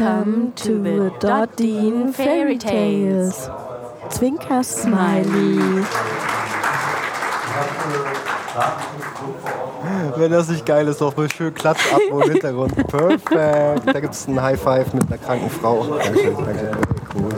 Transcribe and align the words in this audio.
Welcome 0.00 0.54
to 0.54 0.82
the 0.82 1.10
Dottin 1.20 2.14
Fairy 2.14 2.56
Tales. 2.56 3.50
Zwinker 4.08 4.64
Smiley. 4.64 5.84
Wenn 10.16 10.32
das 10.32 10.48
nicht 10.48 10.64
geil 10.64 10.88
ist, 10.88 11.02
doch 11.02 11.14
mal 11.14 11.30
schön 11.30 11.52
Klatsch 11.52 11.92
ab 11.92 12.00
im 12.10 12.22
Hintergrund. 12.22 12.74
Perfekt. 12.88 13.86
Da 13.86 14.00
gibt 14.00 14.14
es 14.14 14.26
einen 14.26 14.40
High 14.40 14.58
Five 14.58 14.94
mit 14.94 15.06
einer 15.06 15.18
kranken 15.18 15.50
Frau. 15.50 15.84
Danke, 15.98 16.32
danke. 16.32 16.70
Cool. 17.14 17.28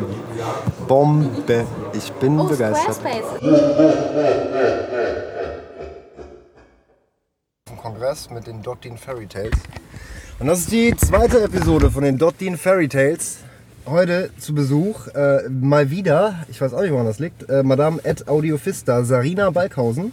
Bombe. 0.86 1.66
Ich 1.94 2.12
bin 2.12 2.38
Oh, 2.38 2.44
begeistert. 2.44 2.94
Squarespace. 2.94 3.40
Vom 7.66 7.76
Kongress 7.76 8.30
mit 8.30 8.46
den 8.46 8.62
Dottin 8.62 8.96
Fairy 8.96 9.26
Tales. 9.26 9.50
Und 10.42 10.48
das 10.48 10.58
ist 10.58 10.72
die 10.72 10.92
zweite 10.96 11.40
Episode 11.40 11.88
von 11.92 12.02
den 12.02 12.18
Dottin 12.18 12.58
Fairy 12.58 12.88
Tales. 12.88 13.36
Heute 13.86 14.30
zu 14.38 14.52
Besuch 14.52 15.06
äh, 15.14 15.48
mal 15.48 15.88
wieder, 15.92 16.34
ich 16.50 16.60
weiß 16.60 16.74
auch 16.74 16.80
nicht, 16.80 16.90
woran 16.90 17.06
das 17.06 17.20
liegt, 17.20 17.48
äh, 17.48 17.62
Madame 17.62 18.00
Ed 18.02 18.26
Audiofista 18.26 19.04
Sarina 19.04 19.50
Balkhausen 19.50 20.12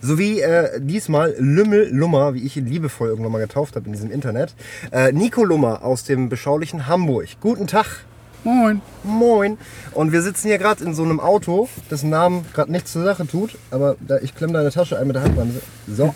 sowie 0.00 0.40
äh, 0.40 0.80
diesmal 0.80 1.34
Lümmel 1.38 1.90
Lummer, 1.92 2.32
wie 2.32 2.46
ich 2.46 2.56
ihn 2.56 2.64
liebevoll 2.64 3.10
irgendwann 3.10 3.32
mal 3.32 3.38
getauft 3.38 3.76
habe 3.76 3.84
in 3.84 3.92
diesem 3.92 4.10
Internet, 4.10 4.54
äh, 4.92 5.12
Nico 5.12 5.44
Lummer 5.44 5.84
aus 5.84 6.04
dem 6.04 6.30
beschaulichen 6.30 6.86
Hamburg. 6.86 7.28
Guten 7.42 7.66
Tag. 7.66 8.06
Moin. 8.44 8.80
Moin. 9.04 9.58
Und 9.92 10.10
wir 10.10 10.22
sitzen 10.22 10.48
hier 10.48 10.56
gerade 10.56 10.84
in 10.84 10.94
so 10.94 11.02
einem 11.02 11.20
Auto, 11.20 11.68
dessen 11.90 12.08
Namen 12.08 12.46
gerade 12.54 12.72
nichts 12.72 12.92
zur 12.92 13.04
Sache 13.04 13.26
tut, 13.26 13.58
aber 13.70 13.96
da, 14.00 14.20
ich 14.20 14.34
klemme 14.34 14.54
deine 14.54 14.70
Tasche 14.70 14.98
ein 14.98 15.06
mit 15.06 15.16
der 15.16 15.24
Handbremse. 15.24 15.60
So. 15.86 16.14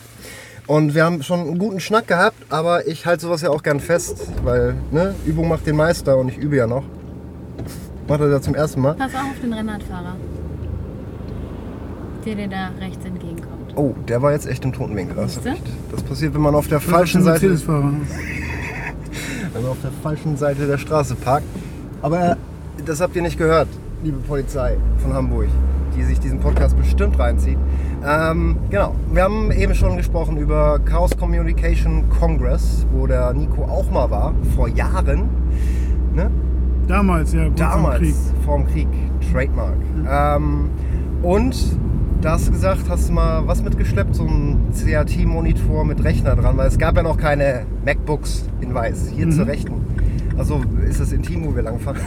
Und 0.71 0.95
wir 0.95 1.05
haben 1.05 1.21
schon 1.25 1.41
einen 1.41 1.59
guten 1.59 1.81
Schnack 1.81 2.07
gehabt, 2.07 2.37
aber 2.49 2.87
ich 2.87 3.05
halte 3.05 3.23
sowas 3.23 3.43
ja 3.43 3.51
auch 3.51 3.65
gern 3.65 3.81
fest, 3.81 4.29
weil 4.45 4.77
ne, 4.93 5.17
Übung 5.27 5.49
macht 5.49 5.67
den 5.67 5.75
Meister 5.75 6.17
und 6.17 6.29
ich 6.29 6.37
übe 6.39 6.55
ja 6.55 6.69
noch. 6.69 6.85
Macht 8.07 8.21
er 8.21 8.31
ja 8.31 8.41
zum 8.41 8.55
ersten 8.55 8.81
Mal. 8.81 8.95
Pass 8.95 9.13
auf 9.13 9.23
auf 9.23 9.41
den 9.43 9.53
Rennradfahrer, 9.53 10.15
der 12.25 12.35
dir 12.37 12.47
da 12.47 12.71
rechts 12.81 13.05
entgegenkommt. 13.05 13.73
Oh, 13.75 13.97
der 14.07 14.23
war 14.23 14.31
jetzt 14.31 14.47
echt 14.47 14.65
im 14.65 14.73
toten 14.73 14.95
Winkel. 14.95 15.17
hast 15.17 15.39
du 15.39 15.41
Siehste? 15.41 15.51
recht. 15.51 15.63
Das 15.91 16.05
passiert, 16.05 16.35
wenn 16.35 16.41
man 16.41 16.55
auf 16.55 16.69
der 16.69 16.79
Falschen 16.79 17.25
falschen 17.25 17.57
Seite, 17.57 17.69
wenn 19.53 19.63
man 19.63 19.73
auf 19.73 19.81
der 19.83 19.91
falschen 20.05 20.37
Seite 20.37 20.69
der 20.69 20.79
Straße 20.79 21.17
parkt. 21.17 21.47
Aber 22.01 22.37
das 22.87 23.01
habt 23.01 23.17
ihr 23.17 23.23
nicht 23.23 23.39
gehört, 23.39 23.67
liebe 24.05 24.19
Polizei 24.19 24.77
von 24.99 25.15
Hamburg, 25.15 25.49
die 25.97 26.05
sich 26.05 26.21
diesen 26.21 26.39
Podcast 26.39 26.77
bestimmt 26.77 27.19
reinzieht. 27.19 27.59
Ähm, 28.07 28.57
genau, 28.71 28.95
wir 29.13 29.23
haben 29.23 29.53
eben 29.53 29.75
schon 29.75 29.97
gesprochen 29.97 30.39
über 30.39 30.79
Chaos 30.85 31.17
Communication 31.17 32.09
Congress, 32.09 32.87
wo 32.93 33.07
der 33.07 33.33
Nico 33.35 33.65
auch 33.65 33.91
mal 33.91 34.11
war, 34.11 34.35
vor 34.57 34.69
Jahren. 34.69 35.29
Ne? 36.15 36.31
Damals, 36.89 37.33
ja, 37.35 37.45
kurz 37.45 37.59
Damals, 37.59 38.01
Krieg. 38.01 38.15
vorm 38.45 38.67
Krieg, 38.67 38.89
Trademark. 39.31 39.77
Ähm, 40.11 40.71
und 41.23 41.55
da 42.21 42.33
hast 42.33 42.49
du 42.49 42.53
gesagt, 42.53 42.83
hast 42.89 43.09
du 43.09 43.13
mal 43.13 43.47
was 43.47 43.63
mitgeschleppt, 43.63 44.15
so 44.15 44.25
ein 44.25 44.69
CRT-Monitor 44.73 45.85
mit 45.85 46.03
Rechner 46.03 46.37
dran, 46.37 46.57
weil 46.57 46.69
es 46.69 46.79
gab 46.79 46.97
ja 46.97 47.03
noch 47.03 47.17
keine 47.17 47.67
MacBooks 47.85 48.49
in 48.61 48.75
weiß, 48.75 49.13
hier 49.15 49.31
zur 49.31 49.47
Rechten. 49.47 49.75
Also 50.41 50.63
ist 50.89 50.99
das 50.99 51.13
intim, 51.13 51.45
wo 51.45 51.55
wir 51.55 51.63
langfahren. 51.63 52.01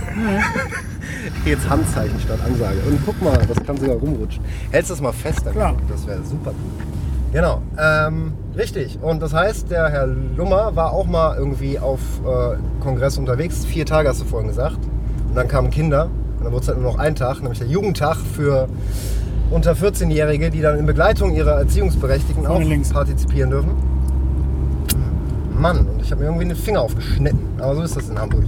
Jetzt 1.46 1.70
Handzeichen 1.70 2.20
statt 2.20 2.40
Ansage. 2.44 2.80
Und 2.90 3.00
guck 3.06 3.22
mal, 3.22 3.38
das 3.48 3.64
kann 3.64 3.78
sogar 3.78 3.96
rumrutschen. 3.98 4.44
Hältst 4.72 4.90
du 4.90 4.96
das 4.96 5.02
mal 5.02 5.12
fest? 5.12 5.42
dann? 5.46 5.54
Klar. 5.54 5.76
Das 5.88 6.08
wäre 6.08 6.24
super 6.24 6.50
cool. 6.50 6.86
Genau, 7.32 7.62
ähm, 7.78 8.34
richtig. 8.58 8.98
Und 9.04 9.22
das 9.22 9.36
heißt, 9.36 9.70
der 9.70 9.88
Herr 9.90 10.08
Lummer 10.08 10.76
war 10.76 10.94
auch 10.94 11.06
mal 11.06 11.38
irgendwie 11.38 11.78
auf 11.78 12.00
äh, 12.26 12.58
Kongress 12.82 13.20
unterwegs. 13.20 13.66
Vier 13.66 13.86
Tage 13.86 14.10
hast 14.10 14.22
du 14.22 14.26
vorhin 14.26 14.48
gesagt. 14.48 14.80
Und 15.30 15.36
dann 15.36 15.48
kamen 15.48 15.70
Kinder. 15.70 16.10
Und 16.40 16.44
dann 16.44 16.54
wurde 16.54 16.64
es 16.64 16.68
halt 16.70 16.80
nur 16.82 16.92
noch 16.92 16.98
ein 16.98 17.14
Tag, 17.14 17.40
nämlich 17.42 17.60
der 17.60 17.68
Jugendtag 17.68 18.18
für 18.18 18.68
unter 19.52 19.74
14-Jährige, 19.74 20.50
die 20.50 20.62
dann 20.62 20.80
in 20.80 20.88
Begleitung 20.88 21.36
ihrer 21.36 21.60
Erziehungsberechtigten 21.60 22.48
auch 22.48 22.60
links. 22.60 22.90
partizipieren 22.90 23.52
dürfen. 23.52 23.74
Mann, 25.64 25.88
und 25.88 26.02
ich 26.02 26.12
habe 26.12 26.22
mir 26.22 26.28
irgendwie 26.28 26.46
den 26.46 26.58
Finger 26.58 26.82
aufgeschnitten. 26.82 27.40
Aber 27.58 27.76
so 27.76 27.82
ist 27.84 27.96
das 27.96 28.10
in 28.10 28.20
Hamburg. 28.20 28.44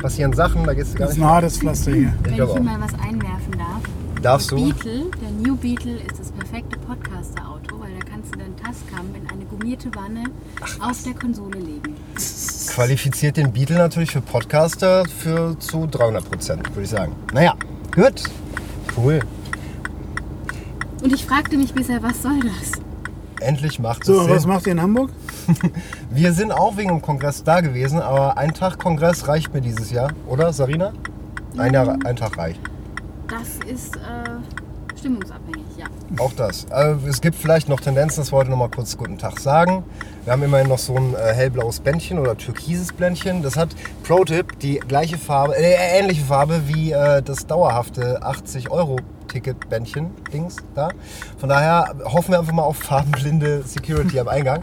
Passieren 0.00 0.32
Sachen, 0.34 0.64
da 0.64 0.74
gehst 0.74 0.92
du 0.94 0.98
gar 0.98 1.06
Das 1.06 1.12
ist 1.14 1.18
nicht. 1.18 1.26
ein 1.26 1.30
hartes 1.32 1.58
Pflaster 1.58 1.90
hier. 1.92 2.12
Ich 2.18 2.24
Wenn 2.24 2.30
ich 2.32 2.36
glaube 2.36 2.52
hier 2.52 2.62
mal 2.62 2.78
was 2.80 2.92
einwerfen 2.94 3.52
darf. 3.52 3.80
Darfst 4.22 4.50
du? 4.50 4.56
Beetle, 4.56 5.06
der 5.22 5.30
New 5.30 5.56
Beetle, 5.56 5.96
ist 5.96 6.18
das 6.20 6.30
perfekte 6.32 6.78
Podcaster-Auto, 6.80 7.80
weil 7.80 7.90
da 7.98 8.04
kannst 8.12 8.34
du 8.34 8.38
deinen 8.38 8.54
Tascam 8.56 9.06
in 9.14 9.28
eine 9.30 9.44
gummierte 9.46 9.88
Wanne 9.94 10.24
auf 10.80 11.02
der 11.04 11.14
Konsole 11.14 11.58
legen. 11.58 11.94
qualifiziert 12.68 13.36
den 13.38 13.50
Beatle 13.52 13.76
natürlich 13.78 14.10
für 14.10 14.20
Podcaster 14.20 15.04
für 15.06 15.58
zu 15.58 15.86
300 15.86 16.30
Prozent, 16.30 16.68
würde 16.70 16.82
ich 16.82 16.90
sagen. 16.90 17.12
Naja, 17.32 17.54
gut. 17.94 18.24
Cool. 18.96 19.20
Und 21.02 21.12
ich 21.12 21.24
fragte 21.24 21.56
mich 21.56 21.72
bisher, 21.72 22.02
was 22.02 22.22
soll 22.22 22.40
das? 22.40 22.72
Endlich 23.40 23.78
macht 23.78 24.04
So, 24.04 24.20
es 24.22 24.28
was 24.28 24.42
Sinn. 24.42 24.50
macht 24.50 24.66
ihr 24.66 24.72
in 24.72 24.82
Hamburg? 24.82 25.10
Wir 26.10 26.32
sind 26.32 26.52
auch 26.52 26.76
wegen 26.76 26.88
dem 26.88 27.02
Kongress 27.02 27.44
da 27.44 27.60
gewesen, 27.60 28.00
aber 28.00 28.36
ein 28.36 28.52
Tag 28.54 28.78
Kongress 28.78 29.28
reicht 29.28 29.52
mir 29.54 29.60
dieses 29.60 29.90
Jahr, 29.90 30.10
oder 30.26 30.52
Sarina? 30.52 30.92
Ein, 31.56 31.74
Jahr, 31.74 31.96
ein 32.04 32.16
Tag 32.16 32.38
reicht. 32.38 32.60
Das 33.28 33.70
ist 33.70 33.96
äh, 33.96 34.98
stimmungsabhängig, 34.98 35.66
ja. 35.76 35.86
Auch 36.18 36.32
das. 36.32 36.70
Also, 36.70 37.06
es 37.06 37.20
gibt 37.20 37.36
vielleicht 37.36 37.68
noch 37.68 37.80
Tendenzen, 37.80 38.20
dass 38.20 38.32
wir 38.32 38.38
heute 38.38 38.50
noch 38.50 38.56
mal 38.56 38.70
kurz 38.70 38.96
Guten 38.96 39.18
Tag 39.18 39.40
sagen. 39.40 39.84
Wir 40.24 40.32
haben 40.32 40.42
immerhin 40.42 40.68
noch 40.68 40.78
so 40.78 40.96
ein 40.96 41.14
äh, 41.14 41.34
hellblaues 41.34 41.80
Bändchen 41.80 42.18
oder 42.18 42.36
türkises 42.36 42.92
Bländchen. 42.92 43.42
Das 43.42 43.56
hat, 43.56 43.70
Pro-Tipp, 44.04 44.58
die 44.60 44.76
gleiche 44.76 45.18
Farbe, 45.18 45.56
äh, 45.56 45.98
ähnliche 45.98 46.24
Farbe 46.24 46.62
wie 46.66 46.92
äh, 46.92 47.22
das 47.22 47.46
dauerhafte 47.46 48.22
80 48.22 48.70
Euro 48.70 48.96
Ticket-Bändchen, 49.28 50.10
Dings 50.32 50.56
da. 50.74 50.90
Von 51.38 51.48
daher 51.48 51.94
hoffen 52.04 52.32
wir 52.32 52.40
einfach 52.40 52.52
mal 52.52 52.62
auf 52.62 52.78
farbenblinde 52.78 53.62
Security 53.62 54.18
am 54.18 54.28
Eingang, 54.28 54.62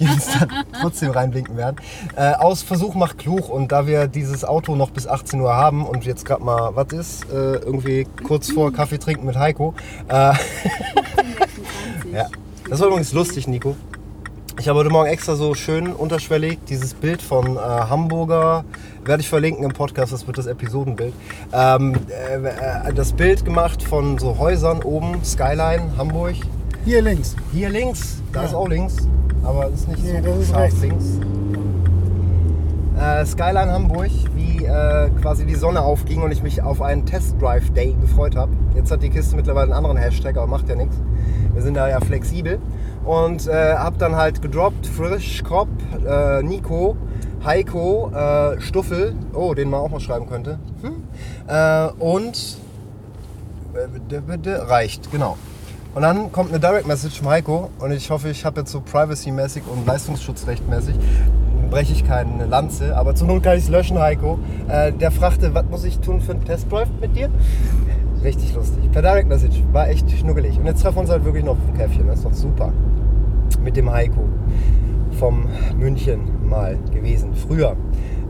die 0.00 0.06
uns 0.06 0.26
dann 0.38 0.64
trotzdem 0.80 1.10
reinblinken 1.10 1.56
werden. 1.56 1.76
Äh, 2.16 2.32
aus 2.32 2.62
Versuch 2.62 2.94
macht 2.94 3.18
klug 3.18 3.48
und 3.48 3.72
da 3.72 3.86
wir 3.86 4.06
dieses 4.06 4.44
Auto 4.44 4.76
noch 4.76 4.90
bis 4.90 5.06
18 5.06 5.40
Uhr 5.40 5.54
haben 5.54 5.86
und 5.86 6.04
jetzt 6.04 6.24
gerade 6.24 6.42
mal, 6.42 6.74
was 6.74 6.92
ist, 6.92 7.24
äh, 7.30 7.56
irgendwie 7.56 8.06
kurz 8.26 8.50
vor 8.50 8.72
Kaffee 8.72 8.98
trinken 8.98 9.26
mit 9.26 9.36
Heiko, 9.36 9.74
äh, 10.08 10.12
ja. 12.12 12.26
Das 12.68 12.80
war 12.80 12.88
übrigens 12.88 13.12
lustig, 13.12 13.48
Nico. 13.48 13.76
Ich 14.58 14.68
habe 14.68 14.80
heute 14.80 14.90
Morgen 14.90 15.08
extra 15.08 15.36
so 15.36 15.54
schön 15.54 15.92
unterschwellig 15.92 16.58
dieses 16.68 16.92
Bild 16.94 17.22
von 17.22 17.56
äh, 17.56 17.60
Hamburger, 17.60 18.64
werde 19.04 19.20
ich 19.20 19.28
verlinken 19.28 19.64
im 19.64 19.70
Podcast, 19.72 20.12
das 20.12 20.26
wird 20.26 20.36
das 20.36 20.46
Episodenbild. 20.46 21.14
Ähm, 21.52 21.94
äh, 22.08 22.88
äh, 22.88 22.92
das 22.92 23.12
Bild 23.12 23.44
gemacht 23.44 23.82
von 23.82 24.18
so 24.18 24.36
Häusern 24.38 24.82
oben, 24.82 25.22
Skyline, 25.24 25.92
Hamburg. 25.96 26.34
Hier 26.84 27.02
links. 27.02 27.36
Hier 27.52 27.68
links, 27.68 28.20
da 28.32 28.40
Ja. 28.40 28.46
ist 28.48 28.54
auch 28.54 28.68
links, 28.68 28.96
aber 29.44 29.68
ist 29.68 29.86
nicht 29.88 30.02
Nee, 30.02 30.20
so 30.22 30.28
das 30.28 30.38
ist 30.40 30.54
rechts. 30.54 30.80
links. 30.82 31.04
Äh, 33.00 33.26
Skyline 33.26 33.72
Hamburg, 33.72 34.10
wie 34.34 34.64
äh, 34.64 35.08
quasi 35.22 35.46
die 35.46 35.54
Sonne 35.54 35.82
aufging 35.82 36.20
und 36.22 36.32
ich 36.32 36.42
mich 36.42 36.62
auf 36.62 36.82
einen 36.82 37.06
Test 37.06 37.40
Drive 37.40 37.70
Day 37.70 37.94
gefreut 38.00 38.34
habe. 38.34 38.50
Jetzt 38.74 38.90
hat 38.90 39.04
die 39.04 39.10
Kiste 39.10 39.36
mittlerweile 39.36 39.66
einen 39.66 39.72
anderen 39.74 39.96
Hashtag, 39.96 40.36
aber 40.36 40.48
macht 40.48 40.68
ja 40.68 40.74
nichts. 40.74 40.96
Wir 41.54 41.62
sind 41.62 41.74
da 41.74 41.88
ja 41.88 42.00
flexibel. 42.00 42.58
Und 43.04 43.46
äh, 43.46 43.74
hab 43.74 43.98
dann 43.98 44.16
halt 44.16 44.42
gedroppt, 44.42 44.86
Frisch, 44.86 45.42
Kopp, 45.42 45.68
äh, 46.06 46.42
Nico, 46.42 46.96
Heiko, 47.44 48.10
äh, 48.14 48.60
Stuffel, 48.60 49.14
oh, 49.32 49.54
den 49.54 49.70
man 49.70 49.80
auch 49.80 49.90
mal 49.90 50.00
schreiben 50.00 50.28
könnte. 50.28 50.58
Hm? 50.82 51.02
Äh, 51.46 51.88
und 51.98 52.58
reicht, 54.68 55.10
genau. 55.10 55.36
Und 55.94 56.02
dann 56.02 56.30
kommt 56.32 56.50
eine 56.50 56.60
Direct 56.60 56.86
Message 56.86 57.18
von 57.18 57.28
Heiko 57.28 57.70
und 57.78 57.90
ich 57.92 58.10
hoffe, 58.10 58.28
ich 58.28 58.44
habe 58.44 58.60
jetzt 58.60 58.70
so 58.70 58.80
privacy-mäßig 58.80 59.62
und 59.66 59.86
leistungsschutzrechtmäßig 59.86 60.94
breche 61.70 61.92
ich 61.92 62.06
keine 62.06 62.46
Lanze, 62.46 62.96
aber 62.96 63.14
zur 63.14 63.26
Not 63.26 63.42
kann 63.42 63.56
ich 63.56 63.64
es 63.64 63.70
löschen, 63.70 63.98
Heiko. 63.98 64.38
Äh, 64.68 64.92
der 64.92 65.10
fragte, 65.10 65.52
was 65.54 65.64
muss 65.70 65.84
ich 65.84 65.98
tun 65.98 66.20
für 66.20 66.32
einen 66.32 66.44
Testdrive 66.44 66.88
mit 67.00 67.16
dir? 67.16 67.30
Richtig 68.22 68.54
lustig. 68.54 68.90
Per 68.90 69.02
Direct 69.02 69.28
Message, 69.28 69.62
war 69.72 69.88
echt 69.88 70.10
schnuckelig. 70.10 70.58
Und 70.58 70.66
jetzt 70.66 70.82
treffen 70.82 70.96
wir 70.96 71.00
uns 71.02 71.10
halt 71.10 71.24
wirklich 71.24 71.44
noch 71.44 71.52
auf 71.52 71.76
Käffchen, 71.76 72.06
das 72.06 72.18
ist 72.18 72.24
doch 72.24 72.32
super. 72.32 72.72
Mit 73.62 73.76
dem 73.76 73.90
Heiko 73.90 74.24
vom 75.18 75.46
München 75.78 76.20
mal 76.48 76.78
gewesen, 76.92 77.34
früher. 77.34 77.76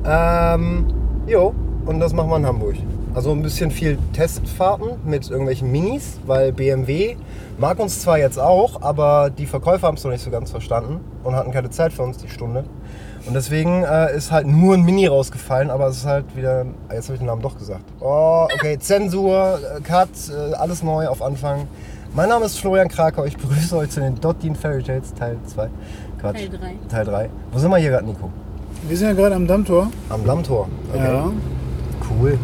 Ähm, 0.05 0.87
jo, 1.26 1.55
und 1.87 2.00
das 2.00 2.12
machen 2.12 2.31
wir 2.31 2.37
in 2.37 2.46
Hamburg. 2.46 2.76
Also 3.15 3.33
ein 3.33 3.43
bisschen 3.43 3.71
viel 3.71 3.99
Testfahrten 4.13 4.91
mit 5.05 5.29
irgendwelchen 5.31 5.73
Minis, 5.73 6.19
weil 6.27 6.53
BMW 6.53 7.17
mag 7.59 7.79
uns 7.81 8.01
zwar 8.03 8.19
jetzt 8.19 8.39
auch, 8.39 8.83
aber 8.83 9.31
die 9.31 9.47
Verkäufer 9.47 9.87
haben 9.89 9.97
es 9.97 10.05
noch 10.05 10.13
nicht 10.13 10.23
so 10.23 10.31
ganz 10.31 10.51
verstanden 10.51 11.01
und 11.25 11.35
hatten 11.35 11.51
keine 11.51 11.71
Zeit 11.71 11.93
für 11.93 12.03
uns 12.03 12.19
die 12.19 12.29
Stunde. 12.29 12.65
Und 13.27 13.35
deswegen 13.35 13.83
äh, 13.83 14.15
ist 14.17 14.31
halt 14.31 14.47
nur 14.47 14.75
ein 14.75 14.83
Mini 14.85 15.07
rausgefallen, 15.07 15.71
aber 15.71 15.89
es 15.89 15.99
ist 15.99 16.07
halt 16.07 16.37
wieder. 16.37 16.65
ah, 16.89 16.95
Jetzt 16.95 17.07
habe 17.07 17.15
ich 17.15 17.19
den 17.21 17.27
Namen 17.27 17.43
doch 17.43 17.59
gesagt. 17.59 17.83
Oh, 18.01 18.47
okay, 18.55 18.79
Zensur, 18.79 19.59
äh, 19.77 19.81
Cut, 19.81 20.09
äh, 20.31 20.55
alles 20.55 20.83
neu 20.83 21.09
auf 21.09 21.21
Anfang. 21.21 21.67
Mein 22.15 22.29
Name 22.29 22.47
ist 22.47 22.59
Florian 22.59 22.89
Krakau, 22.89 23.25
ich 23.25 23.37
begrüße 23.37 23.77
euch 23.77 23.91
zu 23.91 24.01
den 24.01 24.15
Dottin 24.21 24.55
Fairy 24.55 24.83
Tales 24.83 25.13
Teil 25.15 25.37
2. 25.47 25.69
Quatsch. 26.21 26.37
Teil 26.37 26.49
drei. 26.49 26.75
Teil 26.89 27.05
3. 27.05 27.31
Wo 27.53 27.59
sind 27.59 27.71
wir 27.71 27.77
hier 27.79 27.91
gerade, 27.91 28.07
Nico? 28.07 28.31
Wir 28.87 28.97
sind 28.97 29.09
ja 29.09 29.15
gerade 29.15 29.35
am 29.35 29.47
Dammtor. 29.47 29.89
Am 30.09 30.25
Dammtor. 30.25 30.69
Okay. 30.95 31.05
Ja. 31.05 31.31
Cool. 32.09 32.39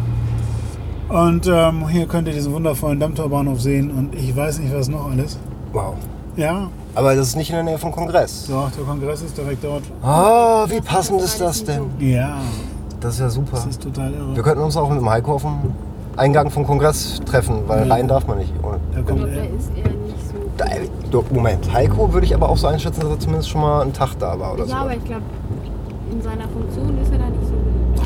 Und 1.09 1.47
ähm, 1.47 1.87
hier 1.87 2.07
könnt 2.07 2.27
ihr 2.27 2.33
diesen 2.33 2.51
wundervollen 2.53 2.99
Dammtorbahnhof 2.99 3.61
sehen. 3.61 3.91
Und 3.91 4.15
ich 4.15 4.35
weiß 4.35 4.59
nicht, 4.59 4.73
was 4.75 4.87
noch 4.89 5.09
alles. 5.11 5.37
Wow. 5.71 5.93
Ja, 6.35 6.67
Aber 6.95 7.15
das 7.15 7.29
ist 7.29 7.35
nicht 7.37 7.49
in 7.49 7.55
der 7.55 7.63
Nähe 7.63 7.77
vom 7.77 7.91
Kongress. 7.91 8.47
doch, 8.49 8.69
der 8.71 8.83
Kongress 8.83 9.21
ist 9.21 9.37
direkt 9.37 9.63
dort. 9.63 9.83
Ah, 10.03 10.65
wie 10.67 10.81
passend 10.81 11.21
ist 11.21 11.39
das 11.39 11.63
denn? 11.63 11.83
Ja, 11.99 12.37
Das 12.99 13.13
ist 13.15 13.19
ja 13.21 13.29
super. 13.29 13.51
das 13.53 13.65
ist 13.67 13.81
total 13.81 14.11
irre. 14.13 14.35
Wir 14.35 14.43
könnten 14.43 14.61
uns 14.63 14.75
auch 14.75 14.89
mit 14.89 14.99
dem 14.99 15.09
Heiko 15.09 15.35
auf 15.35 15.43
dem 15.43 15.73
Eingang 16.17 16.49
vom 16.49 16.65
Kongress 16.65 17.21
treffen, 17.25 17.59
weil 17.67 17.87
Ja. 17.87 17.93
rein 17.93 18.07
darf 18.07 18.27
man 18.27 18.39
nicht. 18.39 18.51
ohne- 18.63 18.79
Da 18.93 19.01
kommt 19.01 19.21
er. 19.21 19.27
ist 19.45 19.71
er 19.75 19.91
nicht 19.91 21.11
so. 21.11 21.23
Moment, 21.31 21.71
Heiko 21.73 22.11
würde 22.11 22.25
ich 22.25 22.33
aber 22.35 22.49
auch 22.49 22.57
so 22.57 22.67
einschätzen, 22.67 22.99
dass 23.01 23.09
er 23.11 23.19
zumindest 23.19 23.49
schon 23.49 23.61
mal 23.61 23.81
einen 23.81 23.93
Tag 23.93 24.15
da 24.19 24.37
war 24.37 24.53
oder 24.53 24.65
so. 24.65 24.71
Ja, 24.71 24.81
aber 24.81 24.95
ich 24.95 25.03
glaube, 25.05 25.21
in 26.11 26.21
seiner 26.21 26.47
Funktion 26.49 26.97
ist 27.01 27.11
er 27.13 27.19
da 27.19 27.25
nicht 27.29 27.43
so 27.45 27.51
gut. 27.53 28.05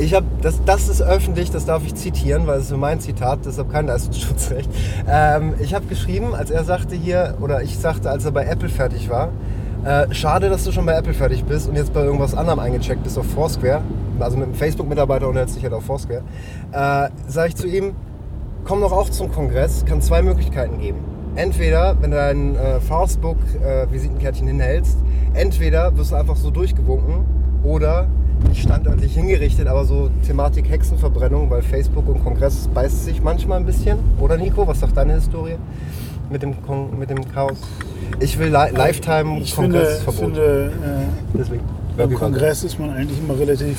Ich 0.00 0.14
habe, 0.14 0.24
das, 0.40 0.64
das 0.64 0.88
ist 0.88 1.02
öffentlich, 1.02 1.50
das 1.50 1.66
darf 1.66 1.84
ich 1.84 1.94
zitieren, 1.94 2.46
weil 2.46 2.58
es 2.58 2.70
ist 2.70 2.76
mein 2.76 3.00
Zitat, 3.00 3.40
deshalb 3.44 3.70
kein 3.70 3.86
Leistungsschutzrecht. 3.86 4.70
Ähm, 5.06 5.52
ich 5.60 5.74
habe 5.74 5.84
geschrieben, 5.86 6.34
als 6.34 6.50
er 6.50 6.64
sagte 6.64 6.96
hier, 6.96 7.34
oder 7.42 7.62
ich 7.62 7.78
sagte, 7.78 8.08
als 8.08 8.24
er 8.24 8.30
bei 8.30 8.46
Apple 8.46 8.70
fertig 8.70 9.10
war, 9.10 9.28
äh, 9.84 10.06
schade, 10.14 10.48
dass 10.48 10.64
du 10.64 10.72
schon 10.72 10.86
bei 10.86 10.94
Apple 10.94 11.12
fertig 11.12 11.44
bist 11.44 11.68
und 11.68 11.76
jetzt 11.76 11.92
bei 11.92 12.02
irgendwas 12.02 12.34
anderem 12.34 12.60
eingecheckt 12.60 13.02
bist 13.02 13.18
auf 13.18 13.26
Foursquare, 13.26 13.82
also 14.18 14.38
mit 14.38 14.46
einem 14.46 14.54
Facebook-Mitarbeiter 14.54 15.28
und 15.28 15.36
jetzt 15.36 15.54
dich 15.56 15.64
halt 15.64 15.74
auf 15.74 15.84
Foursquare, 15.84 16.22
äh, 16.72 17.08
sage 17.26 17.48
ich 17.48 17.56
zu 17.56 17.66
ihm, 17.66 17.94
komm 18.64 18.80
doch 18.80 18.92
auch 18.92 19.10
zum 19.10 19.30
Kongress, 19.30 19.84
kann 19.84 20.00
zwei 20.00 20.22
Möglichkeiten 20.22 20.78
geben. 20.78 21.00
Entweder, 21.34 21.96
wenn 22.00 22.10
du 22.10 22.16
dein 22.16 22.56
äh, 22.56 22.80
Facebook-Visitenkärtchen 22.80 24.46
hinhältst, 24.46 24.96
entweder 25.34 25.94
wirst 25.98 26.12
du 26.12 26.16
einfach 26.16 26.36
so 26.36 26.50
durchgewunken 26.50 27.26
oder 27.62 28.08
standörtlich 28.54 29.14
hingerichtet, 29.14 29.66
aber 29.68 29.84
so 29.84 30.10
Thematik 30.26 30.68
Hexenverbrennung, 30.68 31.50
weil 31.50 31.62
Facebook 31.62 32.08
und 32.08 32.22
Kongress 32.24 32.68
beißt 32.72 33.04
sich 33.04 33.22
manchmal 33.22 33.58
ein 33.60 33.66
bisschen. 33.66 33.98
Oder 34.20 34.36
Nico, 34.36 34.66
was 34.66 34.80
sagt 34.80 34.96
deine 34.96 35.14
Historie 35.14 35.56
mit 36.30 36.42
dem, 36.42 36.60
Kon 36.62 36.98
mit 36.98 37.10
dem 37.10 37.26
Chaos? 37.32 37.58
Ich 38.18 38.38
will 38.38 38.48
li 38.48 38.70
Lifetime 38.76 39.38
Ich 39.40 39.54
finde, 39.54 39.78
Kongressverbot. 39.78 40.20
finde 40.20 40.72
äh, 41.34 41.36
Deswegen. 41.38 41.62
beim 41.96 42.14
Kongress 42.14 42.64
ist 42.64 42.78
man 42.78 42.90
eigentlich 42.90 43.18
immer 43.18 43.38
relativ 43.38 43.78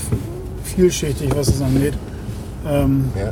vielschichtig, 0.63 1.29
was 1.35 1.47
es 1.49 1.61
angeht. 1.61 1.93
Ähm, 2.67 3.05
Ja. 3.19 3.31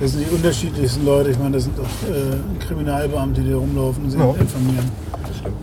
das 0.00 0.12
sind 0.12 0.26
die 0.30 0.34
unterschiedlichsten 0.34 1.04
Leute. 1.04 1.30
Ich 1.30 1.38
meine, 1.38 1.52
das 1.52 1.64
sind 1.64 1.78
auch 1.78 2.08
äh, 2.08 2.64
Kriminalbeamte, 2.66 3.40
die 3.42 3.50
da 3.50 3.56
rumlaufen 3.56 4.04
und 4.04 4.10
sich 4.10 4.20
Ja. 4.20 4.30
informieren. 4.38 4.88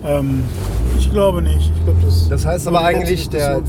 Ähm, 0.06 0.44
ich 0.98 1.12
glaube 1.12 1.42
nicht. 1.42 1.72
Ich 1.76 1.84
glaube, 1.86 2.00
das, 2.04 2.30
Das 2.30 2.46
heißt 2.46 2.68
aber 2.68 2.84
eigentlich, 2.84 3.30
der. 3.30 3.62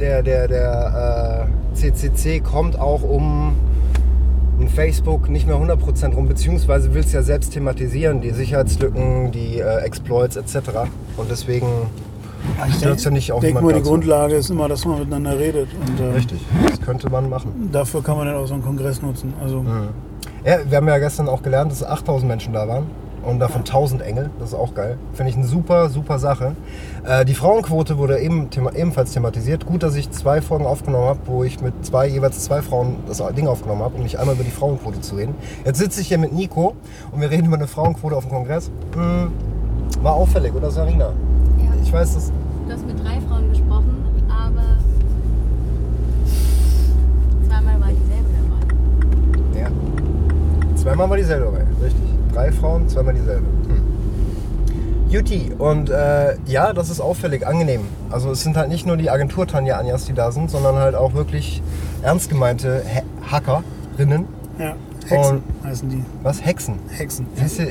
Der, 0.00 0.22
der, 0.22 0.48
der 0.48 1.48
äh, 1.72 1.74
CCC 1.74 2.40
kommt 2.40 2.78
auch 2.78 3.02
um 3.02 3.54
in 4.58 4.68
Facebook 4.68 5.28
nicht 5.30 5.46
mehr 5.46 5.56
100% 5.56 6.14
rum, 6.14 6.28
beziehungsweise 6.28 6.92
will 6.92 7.00
es 7.00 7.12
ja 7.12 7.22
selbst 7.22 7.52
thematisieren, 7.52 8.20
die 8.20 8.30
Sicherheitslücken, 8.30 9.32
die 9.32 9.58
äh, 9.60 9.78
Exploits 9.78 10.36
etc. 10.36 10.70
Und 11.16 11.30
deswegen 11.30 11.66
Ich 12.68 12.74
stört 12.76 13.00
ja 13.02 13.10
nicht 13.10 13.32
auch 13.32 13.40
denke 13.40 13.62
mal, 13.62 13.72
die 13.72 13.78
dazu. 13.78 13.90
Grundlage 13.90 14.34
ist 14.34 14.50
immer, 14.50 14.68
dass 14.68 14.84
man 14.84 14.98
miteinander 14.98 15.38
redet. 15.38 15.68
Und 15.86 16.00
äh, 16.00 16.12
Richtig, 16.14 16.40
das 16.68 16.80
könnte 16.80 17.08
man 17.08 17.30
machen. 17.30 17.70
dafür 17.72 18.02
kann 18.02 18.16
man 18.18 18.26
dann 18.26 18.36
auch 18.36 18.46
so 18.46 18.54
einen 18.54 18.62
Kongress 18.62 19.00
nutzen. 19.00 19.32
Also, 19.42 19.64
Ja, 20.44 20.58
wir 20.68 20.76
haben 20.76 20.88
ja 20.88 20.98
gestern 20.98 21.28
auch 21.28 21.42
gelernt, 21.42 21.72
dass 21.72 21.82
8000 21.82 22.28
Menschen 22.28 22.52
da 22.52 22.68
waren 22.68 22.84
und 23.22 23.38
davon 23.38 23.60
1000 23.60 24.02
Engel. 24.02 24.30
Das 24.38 24.50
ist 24.50 24.54
auch 24.54 24.74
geil. 24.74 24.98
Finde 25.12 25.30
ich 25.30 25.36
eine 25.36 25.46
super, 25.46 25.88
super 25.90 26.18
Sache. 26.18 26.56
Äh, 27.04 27.24
die 27.24 27.34
Frauenquote 27.34 27.98
wurde 27.98 28.18
eben, 28.18 28.50
thema, 28.50 28.74
ebenfalls 28.74 29.12
thematisiert. 29.12 29.66
Gut, 29.66 29.82
dass 29.82 29.94
ich 29.94 30.10
zwei 30.10 30.40
Folgen 30.40 30.66
aufgenommen 30.66 31.06
habe, 31.06 31.20
wo 31.26 31.44
ich 31.44 31.60
mit 31.60 31.84
zwei, 31.84 32.06
jeweils 32.06 32.42
zwei 32.44 32.62
Frauen 32.62 32.96
das 33.06 33.22
Ding 33.36 33.46
aufgenommen 33.46 33.82
habe, 33.82 33.96
um 33.96 34.02
nicht 34.02 34.18
einmal 34.18 34.34
über 34.34 34.44
die 34.44 34.50
Frauenquote 34.50 35.00
zu 35.00 35.16
reden. 35.16 35.34
Jetzt 35.64 35.78
sitze 35.78 36.00
ich 36.00 36.08
hier 36.08 36.18
mit 36.18 36.32
Nico 36.32 36.74
und 37.12 37.20
wir 37.20 37.30
reden 37.30 37.46
über 37.46 37.56
eine 37.56 37.66
Frauenquote 37.66 38.16
auf 38.16 38.24
dem 38.24 38.32
Kongress. 38.32 38.70
Hm, 38.94 39.32
war 40.02 40.14
auffällig, 40.14 40.54
oder 40.54 40.70
Sarina? 40.70 41.06
Ja. 41.58 41.82
Ich 41.82 41.92
weiß, 41.92 42.14
dass 42.14 42.32
Du 42.70 42.76
hast 42.76 42.86
mit 42.86 43.04
drei 43.04 43.20
Frauen 43.22 43.48
gesprochen, 43.50 44.04
aber 44.28 44.62
zweimal 47.48 47.80
war 47.80 47.88
dieselbe 47.88 48.28
dabei. 49.52 49.60
Ja. 49.60 49.68
Zweimal 50.76 51.10
war 51.10 51.16
dieselbe 51.16 51.46
dabei. 51.46 51.69
Drei 52.32 52.52
Frauen, 52.52 52.88
zweimal 52.88 53.14
dieselbe. 53.14 53.46
Hm. 53.46 53.82
Juti, 55.08 55.50
und 55.58 55.90
äh, 55.90 56.36
ja, 56.46 56.72
das 56.72 56.88
ist 56.88 57.00
auffällig, 57.00 57.44
angenehm. 57.46 57.80
Also 58.10 58.30
es 58.30 58.42
sind 58.42 58.56
halt 58.56 58.68
nicht 58.68 58.86
nur 58.86 58.96
die 58.96 59.10
Agentur 59.10 59.46
Tanja 59.46 59.76
Anjas, 59.76 60.04
die 60.04 60.12
da 60.12 60.30
sind, 60.30 60.50
sondern 60.50 60.76
halt 60.76 60.94
auch 60.94 61.14
wirklich 61.14 61.60
ernst 62.02 62.28
gemeinte 62.30 62.82
Ha- 63.28 63.32
Hackerinnen. 63.96 64.26
ja, 64.58 64.74
Hexen 65.08 65.36
Und- 65.38 65.42
heißen 65.68 65.88
die. 65.90 66.04
Was? 66.22 66.44
Hexen. 66.44 66.74
Hexen. 66.90 67.26
Siehst 67.34 67.58
du, 67.58 67.64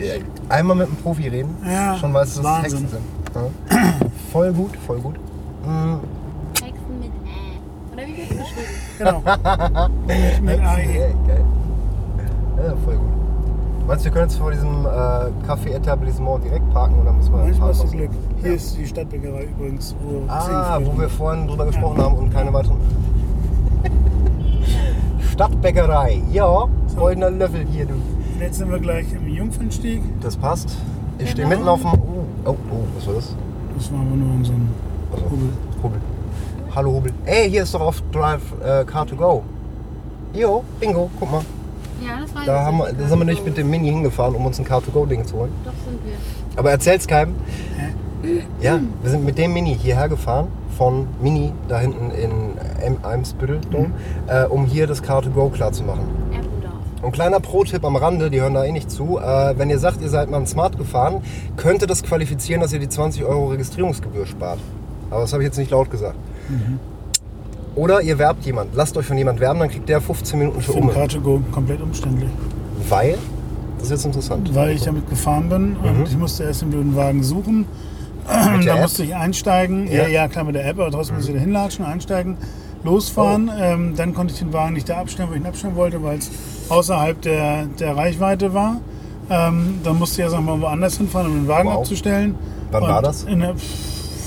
einmal 0.49 0.75
mit 0.75 0.87
einem 0.87 0.97
Profi 0.97 1.29
reden, 1.29 1.55
Ja, 1.65 1.95
schon 1.95 2.13
weißt 2.13 2.39
du, 2.39 2.41
dass 2.41 2.57
es. 2.57 2.63
Hexen 2.63 2.87
sind. 2.89 3.01
Ja. 3.33 3.77
Voll 4.33 4.51
gut, 4.53 4.71
voll 4.85 4.99
gut. 4.99 5.15
Hm, 5.63 5.99
Hexen 6.61 6.99
mit 6.99 7.09
Ä. 7.09 7.93
Oder 7.93 8.05
wie 8.05 8.17
wird 8.17 8.31
es 8.31 8.37
geschrieben? 8.37 8.67
Genau. 8.97 9.23
Nicht 10.07 10.41
mit 10.41 10.49
Hexen, 10.59 10.65
AI. 10.67 10.81
ey, 10.81 11.15
geil. 11.27 11.45
Ja, 12.57 12.73
voll 12.83 12.95
gut. 12.97 13.18
Meinst 13.89 14.05
du, 14.05 14.09
wir 14.09 14.11
können 14.13 14.29
jetzt 14.29 14.37
vor 14.37 14.51
diesem 14.51 14.85
äh, 14.85 15.47
Café-Etablissement 15.47 16.43
direkt 16.43 16.71
parken 16.71 16.99
oder 17.01 17.11
müssen 17.11 17.33
wir 17.33 17.39
Manchmal 17.41 17.69
hast 17.69 17.83
du 17.85 17.87
Glück. 17.87 18.11
Hier 18.39 18.49
Ja. 18.51 18.55
ist 18.55 18.77
die 18.77 18.85
Stadtbäckerei 18.85 19.45
übrigens. 19.45 19.95
Wo 20.03 20.31
Ah, 20.31 20.79
wo 20.83 20.95
wir 20.95 21.09
vorhin 21.09 21.47
drüber 21.47 21.65
gesprochen 21.65 21.97
haben 21.99 22.15
und 22.15 22.31
keine 22.31 22.53
weiteren. 22.53 22.77
Stadtbäckerei, 25.31 26.21
ja. 26.31 26.67
Goldener 26.95 27.31
Löffel 27.31 27.65
hier, 27.65 27.87
du. 27.87 27.95
Jetzt 28.39 28.59
sind 28.59 28.69
wir 28.69 28.77
gleich 28.77 29.07
im 29.11 29.27
Jungfernstieg. 29.27 30.03
Das 30.21 30.37
passt. 30.37 30.77
Ich 31.17 31.31
stehe 31.31 31.47
Genau. 31.49 31.57
mitten 31.57 31.67
auf 31.67 31.81
dem. 31.81 31.99
Oh, 31.99 32.25
oh, 32.45 32.55
oh, 32.71 32.83
was 32.95 33.07
war 33.07 33.13
das? 33.15 33.35
Das 33.75 33.91
war 33.91 34.01
aber 34.01 34.15
nur 34.15 34.35
in 34.35 34.45
so 34.45 34.51
einem 34.51 34.69
Also, 35.11 35.25
Hubel. 35.31 35.49
Hubel. 35.81 35.99
Hallo 36.75 36.91
Hubel. 36.93 37.11
Ey, 37.25 37.49
hier 37.49 37.63
ist 37.63 37.73
doch 37.73 37.81
auf 37.81 38.03
Drive 38.11 38.43
äh, 38.63 38.85
Car 38.85 39.07
to 39.07 39.15
Go. 39.15 39.41
Jo, 40.35 40.63
bingo, 40.79 41.09
guck 41.19 41.31
mal. 41.31 41.41
Ja, 42.05 42.21
das 42.21 42.35
war 42.35 42.45
Da, 42.45 42.63
haben 42.65 42.77
wir, 42.77 42.93
da 42.93 43.07
sind 43.07 43.19
wir 43.19 43.25
nicht 43.25 43.45
mit 43.45 43.57
dem 43.57 43.69
Mini 43.69 43.89
hingefahren, 43.89 44.35
um 44.35 44.45
uns 44.45 44.59
ein 44.59 44.65
Car 44.65 44.81
to 44.83 44.91
Go 44.91 45.05
Ding 45.05 45.25
zu 45.25 45.37
holen. 45.37 45.51
Doch 45.65 45.71
sind 45.85 45.99
wir. 46.05 46.13
Aber 46.57 46.71
erzähl's 46.71 47.07
keinem. 47.07 47.35
Ja, 48.61 48.79
wir 49.01 49.09
sind 49.11 49.23
mit 49.25 49.37
dem 49.37 49.53
Mini 49.53 49.75
hierher 49.75 50.09
gefahren, 50.09 50.47
von 50.77 51.07
Mini 51.21 51.53
da 51.69 51.79
hinten 51.79 52.11
in 52.11 52.31
Em- 52.85 52.97
Eimsbüttel, 53.03 53.59
äh, 54.27 54.45
um 54.45 54.65
hier 54.65 54.87
das 54.87 55.01
Car 55.01 55.21
to 55.21 55.29
Go 55.29 55.49
klar 55.49 55.71
zu 55.71 55.83
machen. 55.83 56.05
Und 57.01 57.13
kleiner 57.13 57.39
Pro-Tipp 57.39 57.85
am 57.85 57.95
Rande, 57.95 58.29
die 58.29 58.41
hören 58.41 58.53
da 58.55 58.65
eh 58.65 58.73
nicht 58.73 58.91
zu. 58.91 59.19
Äh, 59.19 59.57
wenn 59.57 59.69
ihr 59.69 59.79
sagt, 59.79 60.01
ihr 60.01 60.09
seid 60.09 60.29
mal 60.29 60.37
ein 60.37 60.47
Smart 60.47 60.77
gefahren, 60.77 61.21
könnte 61.55 61.87
das 61.87 62.03
qualifizieren, 62.03 62.61
dass 62.61 62.73
ihr 62.73 62.79
die 62.79 62.89
20 62.89 63.23
Euro 63.23 63.47
Registrierungsgebühr 63.47 64.25
spart. 64.25 64.59
Aber 65.09 65.21
das 65.21 65.31
habe 65.31 65.41
ich 65.43 65.47
jetzt 65.47 65.57
nicht 65.57 65.71
laut 65.71 65.89
gesagt. 65.89 66.15
Oder 67.79 68.01
ihr 68.01 68.19
werbt 68.19 68.45
jemand. 68.45 68.75
Lasst 68.75 68.97
euch 68.97 69.05
von 69.05 69.17
jemand 69.17 69.39
werben, 69.39 69.59
dann 69.59 69.69
kriegt 69.69 69.87
der 69.87 70.01
15 70.01 70.37
Minuten 70.37 70.59
für 70.61 70.73
Für 70.73 70.81
den 70.81 70.89
um. 70.89 70.95
Car2Go 70.95 71.39
komplett 71.51 71.81
umständlich. 71.81 72.29
Weil, 72.89 73.17
das 73.77 73.85
ist 73.85 73.91
jetzt 73.91 74.05
interessant. 74.05 74.53
Weil 74.53 74.71
ich 74.71 74.81
damit 74.83 75.09
gefahren 75.09 75.47
bin 75.47 75.77
und 75.77 76.07
ich 76.09 76.17
musste 76.17 76.43
erst 76.43 76.61
den 76.61 76.71
blöden 76.71 76.95
Wagen 76.97 77.23
suchen. 77.23 77.59
Mhm. 77.59 78.57
Mit 78.57 78.65
der 78.65 78.73
da 78.73 78.75
App? 78.75 78.81
musste 78.81 79.03
ich 79.03 79.15
einsteigen. 79.15 79.87
Ja. 79.87 80.03
Ja. 80.03 80.07
ja, 80.09 80.27
klar 80.27 80.43
mit 80.43 80.55
der 80.55 80.67
App, 80.67 80.77
aber 80.77 80.91
trotzdem 80.91 81.15
musste 81.15 81.31
ich 81.31 81.37
da 81.37 81.41
hinlatschen, 81.41 81.85
einsteigen, 81.85 82.35
losfahren. 82.83 83.49
Oh. 83.49 83.61
Ähm, 83.63 83.93
dann 83.95 84.13
konnte 84.13 84.33
ich 84.33 84.39
den 84.39 84.51
Wagen 84.51 84.73
nicht 84.73 84.89
da 84.89 84.97
abstellen, 84.99 85.29
wo 85.29 85.33
ich 85.35 85.39
ihn 85.39 85.47
abstellen 85.47 85.75
wollte, 85.77 86.03
weil 86.03 86.17
es 86.17 86.29
außerhalb 86.67 87.21
der, 87.21 87.65
der 87.79 87.95
Reichweite 87.95 88.53
war. 88.53 88.81
Ähm, 89.29 89.79
dann 89.85 89.97
musste 89.97 90.21
ich 90.21 90.27
erst 90.31 90.41
mal 90.41 90.59
woanders 90.59 90.97
hinfahren, 90.97 91.27
um 91.31 91.33
den 91.43 91.47
Wagen 91.47 91.69
Wow. 91.69 91.77
abzustellen. 91.77 92.35
Wann 92.71 92.83
war 92.83 93.01
das? 93.01 93.23
In 93.23 93.39
der, 93.39 93.55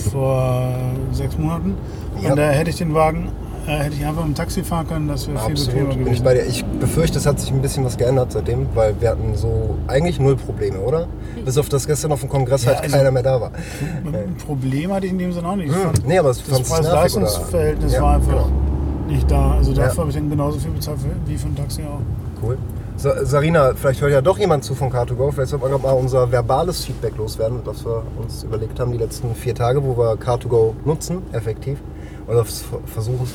vor 0.03 0.75
sechs 1.13 1.37
Monaten. 1.39 1.75
Ja. 2.23 2.31
Und 2.31 2.37
da 2.39 2.51
hätte 2.51 2.71
ich 2.71 2.77
den 2.77 2.95
Wagen, 2.95 3.29
äh, 3.67 3.71
hätte 3.79 3.95
ich 3.95 4.05
einfach 4.05 4.25
mit 4.25 4.35
dem 4.35 4.37
Taxi 4.37 4.63
fahren 4.65 4.87
können, 4.89 5.09
das 5.09 5.29
wäre 5.29 5.39
viel 5.47 5.55
bequemer 5.55 5.89
Absolut. 5.89 5.89
Bin 5.91 6.01
ich 6.01 6.05
gewesen. 6.07 6.25
bei 6.25 6.35
dir. 6.35 6.47
Ich 6.47 6.65
befürchte, 6.65 7.19
es 7.19 7.27
hat 7.27 7.41
sich 7.41 7.51
ein 7.51 7.63
bisschen 7.63 7.85
was 7.85 7.97
geändert 7.97 8.33
seitdem, 8.33 8.67
weil 8.75 8.95
wir 9.01 9.11
hatten 9.11 9.35
so 9.37 9.77
eigentlich 9.87 10.19
null 10.21 10.37
Probleme, 10.37 10.79
oder? 10.81 11.07
Bis 11.45 11.57
auf 11.59 11.69
das 11.69 11.87
gestern 11.87 12.13
auf 12.13 12.21
dem 12.21 12.29
Kongress 12.29 12.65
Ja, 12.65 12.73
halt 12.73 12.83
also- 12.83 12.97
keiner 12.97 13.11
mehr 13.11 13.23
da 13.23 13.41
war. 13.41 13.51
Ein 14.05 14.37
Problem 14.47 14.93
hatte 14.93 15.07
ich 15.07 15.13
in 15.13 15.19
dem 15.19 15.33
Sinne 15.33 15.49
auch 15.49 15.57
nicht. 15.57 15.71
Ich 15.71 15.75
Hm, 15.77 15.83
fand, 15.83 16.07
nee, 16.09 16.19
aber 16.19 16.31
es 16.31 16.43
das? 16.45 16.63
Preis-Leistungs-Verhältnis 16.69 17.93
Ja, 17.95 18.03
war 18.03 18.15
einfach 18.17 18.31
genau. 18.33 18.51
nicht 19.09 19.31
da. 19.31 19.53
Also 19.53 19.73
dafür 19.73 19.93
Ja. 19.93 19.99
habe 19.99 20.09
ich 20.11 20.17
dann 20.17 20.31
genauso 20.31 20.59
viel 20.59 20.71
bezahlt 20.71 20.99
wie 21.27 21.37
für 21.37 21.49
ein 21.49 21.57
Taxi 21.57 21.83
auch. 21.83 22.01
Cool. 22.45 22.59
Sa 22.97 23.25
Sarina, 23.25 23.75
vielleicht 23.75 24.01
hört 24.03 24.13
ja 24.13 24.21
doch 24.21 24.39
jemand 24.39 24.65
zu 24.65 24.75
von 24.75 24.93
Car2Go. 24.93 25.33
Vielleicht 25.33 25.51
sollten 25.51 25.71
wir 25.71 25.79
mal 25.79 25.93
unser 25.93 26.31
verbales 26.31 26.85
Feedback 26.85 27.17
loswerden, 27.17 27.61
das 27.65 27.85
wir 27.85 28.03
uns 28.17 28.45
überlegt 28.45 28.79
haben 28.79 28.93
die 28.93 28.99
letzten 28.99 29.35
vier 29.35 29.55
Tage, 29.55 29.83
wo 29.83 29.97
wir 29.97 30.15
Car2Go 30.15 30.75
nutzen, 30.85 31.23
effektiv. 31.33 31.79
Oder 32.27 32.45
versuchen, 32.45 33.29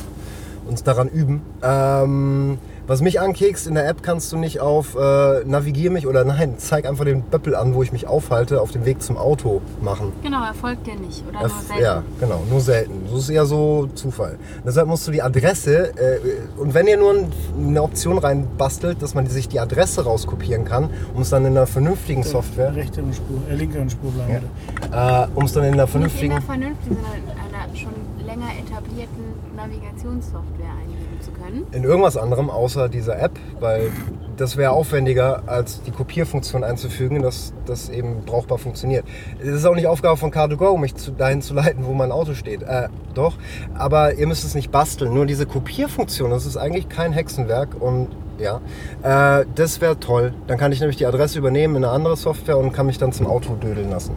uns 0.66 0.82
daran 0.84 1.08
üben. 1.08 1.42
Ähm, 1.62 2.58
Was 2.88 3.02
mich 3.02 3.20
ankekst, 3.20 3.66
in 3.66 3.74
der 3.74 3.86
App 3.86 4.02
kannst 4.02 4.32
du 4.32 4.38
nicht 4.38 4.60
auf 4.60 4.96
äh, 4.98 5.44
Navigier 5.44 5.90
mich 5.90 6.06
oder 6.06 6.24
nein, 6.24 6.54
zeig 6.56 6.88
einfach 6.88 7.04
den 7.04 7.20
Böppel 7.20 7.54
an, 7.54 7.74
wo 7.74 7.82
ich 7.82 7.92
mich 7.92 8.06
aufhalte, 8.06 8.62
auf 8.62 8.70
dem 8.70 8.86
Weg 8.86 9.02
zum 9.02 9.18
Auto 9.18 9.60
machen. 9.82 10.12
Genau, 10.22 10.42
erfolgt 10.42 10.86
dir 10.86 10.94
nicht. 10.96 11.22
Oder 11.28 11.40
Erf- 11.40 11.42
nur 11.42 11.50
selten. 11.68 11.82
Ja, 11.82 12.02
genau, 12.18 12.42
nur 12.48 12.60
selten. 12.62 13.02
Das 13.10 13.20
ist 13.20 13.28
eher 13.28 13.44
so 13.44 13.88
Zufall. 13.94 14.38
Deshalb 14.66 14.88
musst 14.88 15.06
du 15.06 15.10
die 15.12 15.20
Adresse, 15.20 15.90
äh, 15.98 16.18
und 16.58 16.72
wenn 16.72 16.86
ihr 16.86 16.96
nur 16.96 17.12
ein- 17.12 17.32
eine 17.58 17.82
Option 17.82 18.16
reinbastelt, 18.16 19.02
dass 19.02 19.14
man 19.14 19.26
sich 19.26 19.48
die 19.48 19.60
Adresse 19.60 20.04
rauskopieren 20.04 20.64
kann, 20.64 20.88
um 21.14 21.20
es 21.20 21.28
dann 21.28 21.44
in 21.44 21.58
einer 21.58 21.66
vernünftigen 21.66 22.22
Software, 22.22 22.74
Rechteren 22.74 23.12
Spur, 23.12 23.36
äh, 23.50 23.54
linkeren 23.54 23.90
Spur 23.90 24.10
bleiben. 24.12 24.44
bitte. 24.80 24.96
äh, 24.96 25.26
um 25.34 25.44
es 25.44 25.52
dann 25.52 25.64
in 25.64 25.74
einer 25.74 25.82
Nicht 25.82 25.90
vernünftigen, 25.92 26.32
immer 26.32 26.40
vernünftig, 26.40 26.86
sondern 26.96 27.12
in 27.22 27.54
einer 27.54 27.76
schon 27.76 27.92
länger 28.26 28.48
etablierten 28.64 29.24
Navigationssoftware 29.56 30.76
zu 30.88 30.97
können. 31.42 31.66
in 31.72 31.84
irgendwas 31.84 32.16
anderem 32.16 32.50
außer 32.50 32.88
dieser 32.88 33.20
App, 33.20 33.32
weil 33.60 33.90
das 34.36 34.56
wäre 34.56 34.70
aufwendiger, 34.70 35.42
als 35.46 35.82
die 35.82 35.90
Kopierfunktion 35.90 36.64
einzufügen, 36.64 37.22
dass 37.22 37.52
das 37.66 37.88
eben 37.88 38.24
brauchbar 38.24 38.58
funktioniert. 38.58 39.04
Es 39.40 39.48
ist 39.48 39.64
auch 39.64 39.74
nicht 39.74 39.86
Aufgabe 39.86 40.16
von 40.16 40.30
Car2Go, 40.30 40.78
mich 40.78 40.94
zu, 40.94 41.10
dahin 41.10 41.42
zu 41.42 41.54
leiten, 41.54 41.84
wo 41.84 41.92
mein 41.92 42.12
Auto 42.12 42.34
steht. 42.34 42.62
Äh, 42.62 42.88
doch, 43.14 43.34
aber 43.74 44.14
ihr 44.14 44.26
müsst 44.26 44.44
es 44.44 44.54
nicht 44.54 44.70
basteln. 44.70 45.12
Nur 45.12 45.26
diese 45.26 45.46
Kopierfunktion, 45.46 46.30
das 46.30 46.46
ist 46.46 46.56
eigentlich 46.56 46.88
kein 46.88 47.12
Hexenwerk 47.12 47.80
und 47.80 48.08
ja, 48.38 48.60
äh, 49.02 49.44
das 49.54 49.80
wäre 49.80 49.98
toll. 49.98 50.32
Dann 50.46 50.58
kann 50.58 50.70
ich 50.72 50.80
nämlich 50.80 50.96
die 50.96 51.06
Adresse 51.06 51.38
übernehmen 51.38 51.76
in 51.76 51.84
eine 51.84 51.92
andere 51.92 52.16
Software 52.16 52.58
und 52.58 52.72
kann 52.72 52.86
mich 52.86 52.98
dann 52.98 53.12
zum 53.12 53.26
Auto 53.26 53.54
dödeln 53.54 53.90
lassen. 53.90 54.12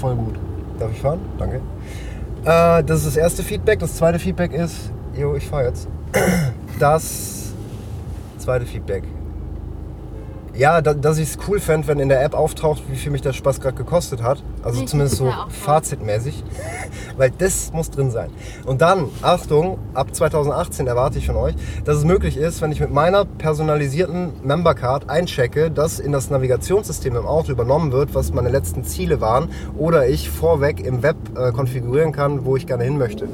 Voll 0.00 0.16
gut. 0.16 0.34
Darf 0.78 0.90
ich 0.92 1.00
fahren? 1.00 1.20
Danke. 1.38 1.60
Äh, 2.44 2.82
das 2.84 2.98
ist 2.98 3.06
das 3.06 3.16
erste 3.16 3.42
Feedback. 3.42 3.78
Das 3.78 3.96
zweite 3.96 4.18
Feedback 4.18 4.52
ist, 4.52 4.92
jo, 5.14 5.34
ich 5.34 5.46
fahre 5.46 5.66
jetzt. 5.66 5.88
Das 6.80 7.52
zweite 8.38 8.64
Feedback. 8.64 9.04
Ja, 10.56 10.80
da, 10.80 10.94
dass 10.94 11.18
ich 11.18 11.28
es 11.28 11.38
cool 11.46 11.60
fände, 11.60 11.86
wenn 11.88 12.00
in 12.00 12.08
der 12.08 12.24
App 12.24 12.32
auftaucht, 12.34 12.82
wie 12.88 12.96
viel 12.96 13.12
mich 13.12 13.20
der 13.20 13.34
Spaß 13.34 13.60
gerade 13.60 13.76
gekostet 13.76 14.22
hat. 14.22 14.42
Also 14.62 14.80
Richtig, 14.80 14.88
zumindest 14.88 15.16
so 15.18 15.30
fazitmäßig. 15.48 16.42
Weil 17.18 17.32
das 17.36 17.70
muss 17.74 17.90
drin 17.90 18.10
sein. 18.10 18.30
Und 18.64 18.80
dann, 18.80 19.10
Achtung, 19.20 19.78
ab 19.92 20.14
2018 20.14 20.86
erwarte 20.86 21.18
ich 21.18 21.26
von 21.26 21.36
euch, 21.36 21.54
dass 21.84 21.98
es 21.98 22.04
möglich 22.04 22.38
ist, 22.38 22.62
wenn 22.62 22.72
ich 22.72 22.80
mit 22.80 22.90
meiner 22.90 23.26
personalisierten 23.26 24.32
Membercard 24.42 25.10
einchecke, 25.10 25.70
dass 25.70 26.00
in 26.00 26.12
das 26.12 26.30
Navigationssystem 26.30 27.14
im 27.14 27.26
Auto 27.26 27.52
übernommen 27.52 27.92
wird, 27.92 28.14
was 28.14 28.32
meine 28.32 28.48
letzten 28.48 28.84
Ziele 28.84 29.20
waren, 29.20 29.50
oder 29.76 30.08
ich 30.08 30.30
vorweg 30.30 30.80
im 30.80 31.02
Web 31.02 31.16
äh, 31.36 31.52
konfigurieren 31.52 32.12
kann, 32.12 32.46
wo 32.46 32.56
ich 32.56 32.66
gerne 32.66 32.84
hin 32.84 32.96
möchte. 32.96 33.28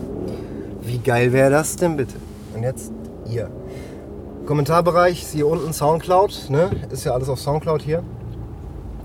Wie 0.82 0.98
geil 0.98 1.32
wäre 1.32 1.50
das 1.50 1.76
denn 1.76 1.96
bitte? 1.96 2.16
Und 2.54 2.64
jetzt 2.64 2.90
ihr. 3.30 3.50
Kommentarbereich, 4.46 5.26
siehe 5.26 5.46
unten 5.46 5.72
Soundcloud, 5.72 6.46
ne? 6.50 6.70
Ist 6.90 7.04
ja 7.04 7.12
alles 7.12 7.28
auf 7.28 7.40
Soundcloud 7.40 7.82
hier. 7.82 8.02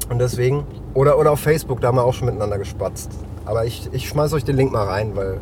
Und 0.09 0.19
deswegen, 0.19 0.65
oder, 0.93 1.17
oder 1.17 1.31
auf 1.31 1.39
Facebook, 1.39 1.81
da 1.81 1.87
haben 1.87 1.97
wir 1.97 2.03
auch 2.03 2.13
schon 2.13 2.27
miteinander 2.27 2.57
gespatzt. 2.57 3.11
Aber 3.45 3.65
ich, 3.65 3.89
ich 3.91 4.07
schmeiß 4.07 4.33
euch 4.33 4.43
den 4.43 4.55
Link 4.55 4.71
mal 4.71 4.85
rein, 4.87 5.15
weil 5.15 5.39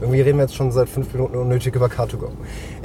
irgendwie 0.00 0.20
reden 0.22 0.38
wir 0.38 0.44
jetzt 0.44 0.54
schon 0.54 0.72
seit 0.72 0.88
fünf 0.88 1.12
Minuten 1.12 1.36
unnötig 1.36 1.74
über 1.74 1.86
Car2Go. 1.86 2.28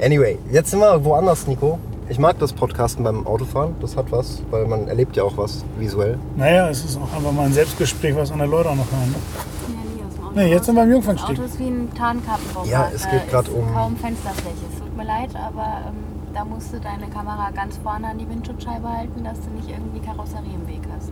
Anyway, 0.02 0.38
jetzt 0.50 0.70
sind 0.70 0.80
wir 0.80 1.04
woanders, 1.04 1.46
Nico. 1.46 1.78
Ich 2.08 2.18
mag 2.18 2.38
das 2.40 2.52
Podcasten 2.52 3.04
beim 3.04 3.26
Autofahren, 3.26 3.74
das 3.80 3.96
hat 3.96 4.10
was, 4.10 4.42
weil 4.50 4.66
man 4.66 4.88
erlebt 4.88 5.16
ja 5.16 5.22
auch 5.22 5.36
was 5.36 5.64
visuell. 5.78 6.18
Naja, 6.36 6.68
es 6.68 6.84
ist 6.84 6.96
auch 6.98 7.16
einfach 7.16 7.32
mal 7.32 7.46
ein 7.46 7.52
Selbstgespräch, 7.52 8.16
was 8.16 8.32
andere 8.32 8.48
Leute 8.48 8.68
auch 8.70 8.74
noch 8.74 8.90
hören. 8.90 9.10
Ne? 9.10 10.42
Nee, 10.42 10.50
jetzt 10.52 10.66
sind 10.66 10.74
wir 10.74 10.82
raus. 10.82 10.90
Jungfernstieg. 10.90 11.36
Das 11.36 11.44
Auto 11.44 11.52
ist 11.52 11.58
wie 11.60 11.68
ein 11.68 11.88
Tarnkappenbomber. 11.96 12.68
Ja, 12.68 12.88
es 12.94 13.08
geht 13.08 13.28
grad 13.30 13.48
ist 13.48 13.54
um- 13.54 13.72
kaum 13.72 13.96
Fensterfläche. 13.96 14.56
Mir 15.00 15.06
leid, 15.06 15.30
aber 15.34 15.88
ähm, 15.88 15.94
da 16.34 16.44
musst 16.44 16.74
du 16.74 16.78
deine 16.78 17.08
Kamera 17.08 17.50
ganz 17.52 17.78
vorne 17.78 18.08
an 18.08 18.18
die 18.18 18.28
Windschutzscheibe 18.28 18.86
halten, 18.86 19.24
dass 19.24 19.40
du 19.40 19.48
nicht 19.56 19.70
irgendwie 19.70 19.98
Karosserie 19.98 20.52
im 20.54 20.68
Weg 20.68 20.82
hast. 20.94 21.10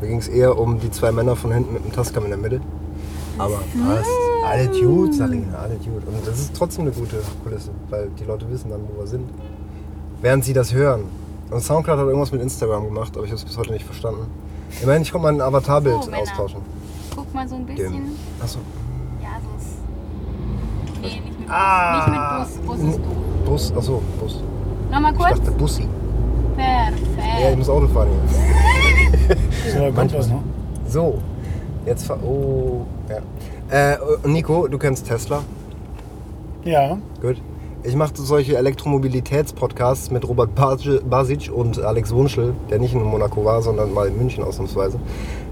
Mir 0.00 0.06
ging 0.06 0.18
es 0.18 0.28
eher 0.28 0.56
um 0.56 0.78
die 0.78 0.92
zwei 0.92 1.10
Männer 1.10 1.34
von 1.34 1.52
hinten 1.52 1.74
mit 1.74 1.84
dem 1.84 1.90
Tascam 1.90 2.22
in 2.22 2.30
der 2.30 2.38
Mitte. 2.38 2.60
Aber 3.36 3.56
passt. 3.84 4.10
Alle 4.46 4.68
gut, 4.68 5.12
Sarina, 5.14 5.58
alle 5.58 5.74
gut. 5.74 6.06
Und 6.06 6.24
das 6.24 6.38
ist 6.38 6.54
trotzdem 6.54 6.82
eine 6.82 6.92
gute 6.92 7.20
Kulisse, 7.42 7.70
weil 7.88 8.10
die 8.10 8.22
Leute 8.22 8.48
wissen 8.48 8.70
dann, 8.70 8.82
wo 8.88 9.00
wir 9.00 9.08
sind. 9.08 9.28
Während 10.20 10.44
sie 10.44 10.52
das 10.52 10.72
hören. 10.72 11.02
Und 11.50 11.62
Soundcloud 11.62 11.98
hat 11.98 12.06
irgendwas 12.06 12.30
mit 12.30 12.40
Instagram 12.42 12.84
gemacht, 12.84 13.16
aber 13.16 13.24
ich 13.24 13.32
habe 13.32 13.40
es 13.40 13.44
bis 13.44 13.58
heute 13.58 13.72
nicht 13.72 13.84
verstanden. 13.84 14.26
Immerhin, 14.80 15.02
ich 15.02 15.10
konnte 15.10 15.26
mein 15.26 15.40
Avatarbild 15.40 16.04
Männer. 16.06 16.18
austauschen. 16.22 16.60
Guck 17.16 17.34
mal 17.34 17.48
so 17.48 17.56
ein 17.56 17.66
bisschen. 17.66 17.92
Dem. 17.92 18.16
Achso. 18.40 18.60
Ja, 19.20 19.30
so 19.42 19.56
ist. 19.58 19.78
Nee, 21.00 21.06
nicht 21.08 21.16
mit 21.16 21.24
Bus. 21.24 21.29
Ah. 21.50 22.46
Nicht 22.46 22.58
mit 22.62 22.66
Bus. 22.66 22.78
Bus 22.78 22.88
ist 22.90 22.98
doof. 22.98 23.44
Bus, 23.44 23.72
achso, 23.76 24.02
Bus. 24.20 24.42
Nochmal 24.90 25.12
Ich 25.12 25.18
kurz. 25.18 25.38
dachte 25.38 25.50
Bussi. 25.52 25.82
Ja, 26.56 26.88
ich 26.94 27.16
Perfekt. 27.16 27.58
muss 27.58 27.68
Auto 27.68 27.88
fahren 27.88 28.08
hier. 29.28 29.36
So, 29.72 29.78
kommt 29.84 29.96
Manchmal. 29.96 30.20
was 30.20 30.28
noch. 30.28 30.42
So, 30.88 31.18
jetzt 31.86 32.06
fahr. 32.06 32.18
Oh, 32.24 32.82
ja. 33.08 33.92
Äh, 33.92 33.96
Nico, 34.24 34.66
du 34.68 34.78
kennst 34.78 35.06
Tesla? 35.06 35.40
Ja, 36.64 36.98
Gut. 37.22 37.40
Ich 37.82 37.96
mache 37.96 38.12
solche 38.16 38.58
Elektromobilitätspodcasts 38.58 40.10
mit 40.10 40.28
Robert 40.28 40.54
Bas- 40.54 41.00
Basic 41.08 41.50
und 41.50 41.82
Alex 41.82 42.12
Wunschel, 42.12 42.52
der 42.68 42.78
nicht 42.78 42.92
in 42.92 43.02
Monaco 43.02 43.42
war, 43.42 43.62
sondern 43.62 43.94
mal 43.94 44.06
in 44.08 44.18
München 44.18 44.44
ausnahmsweise. 44.44 44.98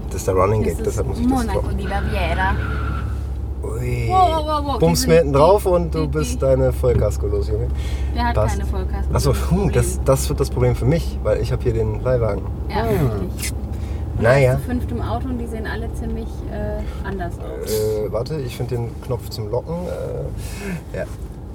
Das 0.07 0.17
ist 0.17 0.27
der 0.27 0.35
Running 0.35 0.61
Gag, 0.61 0.77
Das 0.77 0.83
deshalb 0.89 1.07
muss 1.07 1.17
ist 1.17 1.25
ich 1.25 1.31
das 1.31 1.45
Monaco 1.47 1.67
di 1.69 1.83
Baviera. 1.85 2.55
Ui. 3.89 4.07
Wow, 4.09 4.29
wow, 4.29 4.45
wow, 4.45 4.65
wow. 4.73 4.79
Bummst 4.79 5.03
Die 5.05 5.09
mir 5.09 5.17
hinten 5.17 5.33
drauf 5.33 5.65
und 5.65 5.93
du 5.93 6.01
die- 6.01 6.07
bist 6.07 6.33
die- 6.33 6.37
deine 6.39 6.71
Vollkasko 6.73 7.27
los, 7.27 7.47
Junge. 7.47 7.67
Der 8.15 8.27
hat 8.27 8.35
Passt. 8.35 8.57
keine 8.57 8.69
Vollkasten. 8.69 9.15
Achso, 9.15 9.33
hm, 9.49 9.71
das, 9.71 9.99
das 10.05 10.29
wird 10.29 10.39
das 10.39 10.49
Problem 10.49 10.75
für 10.75 10.85
mich, 10.85 11.17
weil 11.23 11.41
ich 11.41 11.51
habe 11.51 11.63
hier 11.63 11.73
den 11.73 12.01
Leihwagen. 12.01 12.43
Ja, 12.69 12.83
richtig. 12.83 13.53
Naja. 14.19 14.55
Zu 14.55 14.61
fünft 14.63 14.91
im 14.91 15.01
Auto 15.01 15.29
und 15.29 15.37
die 15.37 15.47
sehen 15.47 15.65
alle 15.65 15.91
ziemlich 15.93 16.27
äh, 16.51 17.07
anders 17.07 17.33
aus. 17.39 17.71
Äh, 17.71 18.11
warte, 18.11 18.39
ich 18.41 18.55
finde 18.57 18.75
den 18.75 19.01
Knopf 19.01 19.29
zum 19.29 19.49
Locken. 19.49 19.75
Äh, 20.93 20.97
ja, 20.97 21.03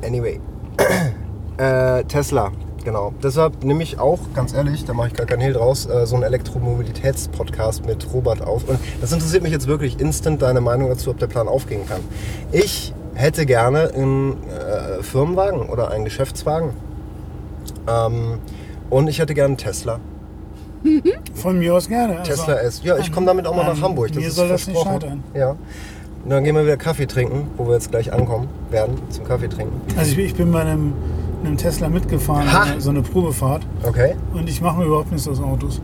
anyway. 0.06 0.40
äh, 1.58 2.04
Tesla, 2.04 2.50
genau. 2.84 3.12
Deshalb 3.22 3.64
nehme 3.64 3.82
ich 3.82 3.98
auch, 3.98 4.18
ganz 4.34 4.54
ehrlich, 4.54 4.84
da 4.84 4.92
mache 4.94 5.08
ich 5.08 5.14
gar 5.14 5.26
keinen 5.26 5.40
Hehl 5.40 5.52
draus, 5.54 5.86
äh, 5.86 6.06
so 6.06 6.14
einen 6.16 6.24
Elektromobilitätspodcast 6.24 7.86
mit 7.86 8.06
Robert 8.12 8.42
auf. 8.42 8.68
Und 8.68 8.78
das 9.00 9.12
interessiert 9.12 9.42
mich 9.42 9.52
jetzt 9.52 9.66
wirklich 9.66 10.00
instant, 10.00 10.42
deine 10.42 10.60
Meinung 10.60 10.88
dazu, 10.88 11.10
ob 11.10 11.18
der 11.18 11.26
Plan 11.26 11.48
aufgehen 11.48 11.86
kann. 11.88 12.00
Ich 12.52 12.92
hätte 13.14 13.46
gerne 13.46 13.90
einen 13.94 14.32
äh, 14.44 15.02
Firmenwagen 15.02 15.68
oder 15.68 15.90
einen 15.90 16.04
Geschäftswagen. 16.04 16.70
Ähm, 17.88 18.38
und 18.90 19.08
ich 19.08 19.18
hätte 19.18 19.34
gerne 19.34 19.48
einen 19.48 19.56
Tesla. 19.56 19.98
von 21.34 21.58
mir 21.58 21.74
aus 21.74 21.88
gerne. 21.88 22.18
Also, 22.18 22.30
Tesla 22.32 22.54
S. 22.56 22.82
Ja, 22.84 22.98
ich 22.98 23.10
komme 23.10 23.26
damit 23.26 23.46
auch 23.46 23.56
mal 23.56 23.64
nach 23.66 23.80
Hamburg. 23.80 24.08
Das 24.08 24.16
mir 24.18 24.26
ist 24.28 24.36
soll 24.36 24.48
das 24.48 24.66
nicht 24.66 24.80
scheitern. 24.82 25.22
Ja. 25.34 25.50
Und 26.24 26.30
dann 26.30 26.44
gehen 26.44 26.54
wir 26.54 26.64
wieder 26.64 26.76
Kaffee 26.76 27.06
trinken, 27.06 27.48
wo 27.56 27.66
wir 27.66 27.74
jetzt 27.74 27.90
gleich 27.90 28.12
ankommen 28.12 28.48
werden, 28.70 28.96
zum 29.10 29.24
Kaffee 29.24 29.48
trinken. 29.48 29.80
Also 29.96 30.10
ich, 30.10 30.16
bin- 30.16 30.26
ich 30.26 30.34
bin 30.34 30.52
bei 30.52 30.60
einem, 30.60 30.92
einem 31.46 31.56
Tesla 31.56 31.88
mitgefahren, 31.88 32.52
Ha! 32.52 32.66
so 32.78 32.90
eine 32.90 33.02
Probefahrt. 33.02 33.62
Okay. 33.82 34.14
Und 34.32 34.48
ich 34.48 34.60
mache 34.60 34.78
mir 34.78 34.84
überhaupt 34.86 35.10
nichts 35.12 35.28
aus 35.28 35.40
Autos. 35.40 35.80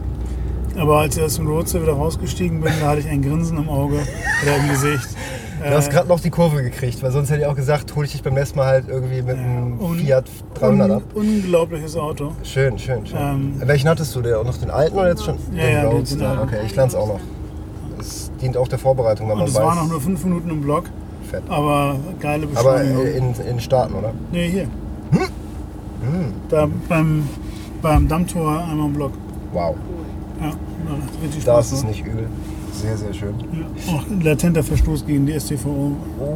Aber 0.79 0.99
als 1.01 1.17
ich 1.17 1.23
aus 1.23 1.37
dem 1.37 1.47
Roadster 1.49 1.83
wieder 1.83 1.93
rausgestiegen 1.95 2.61
bin, 2.61 2.73
da 2.81 2.89
hatte 2.89 3.01
ich 3.01 3.09
ein 3.09 3.23
Grinsen 3.23 3.59
im 3.59 3.69
Auge 3.69 3.97
oder 4.43 4.57
im 4.57 4.69
Gesicht. 4.69 5.09
Du 5.63 5.75
hast 5.75 5.89
Äh, 5.89 5.93
gerade 5.93 6.09
noch 6.09 6.21
die 6.21 6.31
Kurve 6.31 6.63
gekriegt, 6.63 7.03
weil 7.03 7.11
sonst 7.13 7.29
hätte 7.29 7.43
ich 7.43 7.47
auch 7.47 7.55
gesagt, 7.55 7.95
hol 7.95 8.03
ich 8.07 8.13
dich 8.13 8.23
beim 8.23 8.33
nächsten 8.33 8.57
Mal 8.59 8.67
halt 8.67 8.89
irgendwie 8.89 9.21
mit 9.21 9.37
einem 9.37 9.79
un- 9.79 9.99
Fiat 9.99 10.25
300 10.55 10.91
ab. 10.91 11.03
un 11.15 11.21
unglaubliches 11.43 11.99
Auto. 11.99 12.33
Schön, 12.45 12.79
schön, 12.79 13.05
schön. 13.05 13.19
Ähm, 13.21 13.53
Welchen 13.67 13.91
hattest 13.91 14.17
du? 14.17 14.23
Der 14.23 14.43
noch 14.43 14.57
den 14.57 14.71
alten 14.71 14.97
oder 14.97 15.11
jetzt 15.11 15.23
schon? 15.23 15.35
Ja, 15.55 15.65
ja, 15.69 15.81
den- 15.83 15.91
Roadster. 15.91 16.17
den 16.17 16.27
alten. 16.27 16.43
Okay, 16.45 16.57
ich 16.65 16.75
lerne 16.75 16.89
es 16.89 16.95
auch 16.95 17.09
noch. 17.09 17.21
Es 17.99 18.31
dient 18.41 18.57
auch 18.57 18.69
der 18.69 18.79
Vorbereitung, 18.79 19.27
wenn 19.27 19.33
Und 19.35 19.39
man 19.41 19.49
es 19.49 19.55
weiß. 19.55 19.63
waren 19.63 19.77
noch 19.77 19.89
nur 19.91 20.01
fünf 20.01 20.25
Minuten 20.25 20.49
im 20.49 20.63
Block, 20.63 20.85
Fett. 21.31 21.43
aber 21.51 21.97
geile 22.21 22.45
Aber 22.55 22.79
Beschleunigung. 22.79 23.05
äh, 23.07 23.11
in, 23.19 23.35
in 23.51 23.61
Staaten, 23.61 23.93
oder? 23.93 24.15
nee, 24.33 24.49
hier. 24.49 24.67
Da 26.49 26.69
beim, 26.89 27.29
beim 27.83 28.09
Dammtor 28.09 28.59
einmal 28.65 28.87
im 28.87 28.93
Block. 28.95 29.13
Wow. 29.53 29.75
Ja, 30.41 30.53
richtig 31.23 31.45
Da 31.45 31.53
Spaß. 31.55 31.67
ist 31.67 31.73
es 31.73 31.81
gemacht. 31.83 31.97
nicht 31.97 32.07
übel. 32.07 32.27
Sehr, 32.73 32.97
sehr 32.97 33.13
schön. 33.13 33.35
Ja. 33.53 33.95
Auch 33.95 34.07
ein 34.07 34.21
latenter 34.23 34.63
Verstoß 34.63 35.05
gegen 35.05 35.27
die 35.27 35.39
STVO, 35.39 35.93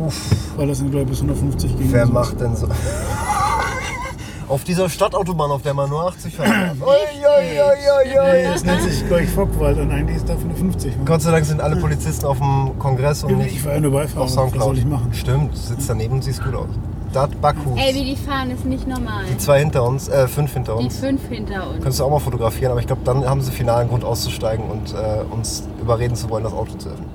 Uff. 0.07 0.21
weil 0.57 0.67
das 0.69 0.79
sind, 0.79 0.91
glaube 0.91 1.05
ich, 1.05 1.11
bis 1.11 1.21
150 1.23 1.79
ging. 1.79 1.93
Wer 1.93 2.07
macht 2.07 2.41
denn 2.41 2.55
so? 2.57 2.69
auf 4.49 4.63
dieser 4.65 4.89
Stadtautobahn, 4.91 5.51
auf 5.51 5.63
der 5.63 5.73
man 5.75 5.89
nur 5.89 6.07
80 6.09 6.37
fahren 6.37 6.51
darf. 6.51 6.81
Ui, 6.81 6.87
ui, 6.87 7.61
ui, 7.61 7.65
ui, 7.65 8.33
Nee, 8.33 8.47
ui. 8.47 8.53
das 8.53 8.65
nennt 8.65 8.83
sich, 8.83 9.07
glaube 9.07 9.23
ich, 9.23 9.31
Fockwald 9.31 9.79
und 9.79 9.91
eigentlich 9.91 10.17
ist 10.17 10.29
eine 10.29 10.39
50. 10.55 10.93
Gott 11.07 11.23
sei 11.23 11.31
Dank 11.31 11.47
sind 11.47 11.61
alle 11.61 11.77
Polizisten 11.77 12.27
auf 12.27 12.39
dem 12.39 12.79
Kongress 12.79 13.25
und 13.25 13.39
nicht 13.39 13.55
ich 13.57 13.65
war 13.65 13.75
ja 13.75 13.81
nur 13.81 13.93
Beifahrer. 13.93 14.23
auf 14.23 14.27
Was 14.29 14.35
Soundcloud. 14.35 14.65
soll 14.67 14.79
ich 14.79 14.87
machen? 14.87 15.15
Stimmt, 15.15 15.57
sitzt 15.57 15.89
daneben 15.89 16.15
und 16.15 16.25
siehst 16.25 16.45
gut 16.45 16.55
aus. 16.55 16.69
Dat 17.15 17.41
Bakus. 17.41 17.79
Ey, 17.79 17.95
wie 17.95 18.05
die 18.05 18.17
fahren, 18.17 18.51
ist 18.51 18.65
nicht 18.65 18.89
normal. 18.89 19.25
Die 19.31 19.39
zwei 19.39 19.61
hinter 19.61 19.85
uns, 19.85 20.09
äh, 20.09 20.27
fünf 20.27 20.53
hinter 20.53 20.77
Die 20.79 20.85
uns. 20.87 20.99
fünf 20.99 21.29
hinter 21.29 21.69
uns. 21.69 21.77
Könntest 21.77 22.01
du 22.01 22.05
auch 22.05 22.11
mal 22.11 22.19
fotografieren, 22.19 22.73
aber 22.73 22.81
ich 22.81 22.89
glaube, 22.89 23.03
dann 23.05 23.25
haben 23.25 23.41
sie 23.41 23.53
finalen 23.53 23.89
Grund 23.89 24.05
auszusteigen 24.05 24.69
und 24.69 24.93
äh, 24.93 25.23
uns 25.33 25.63
überreden 25.81 26.17
zu 26.17 26.29
wollen, 26.29 26.43
das 26.43 26.53
Auto 26.53 26.75
zu 26.77 26.89
öffnen. 26.89 27.09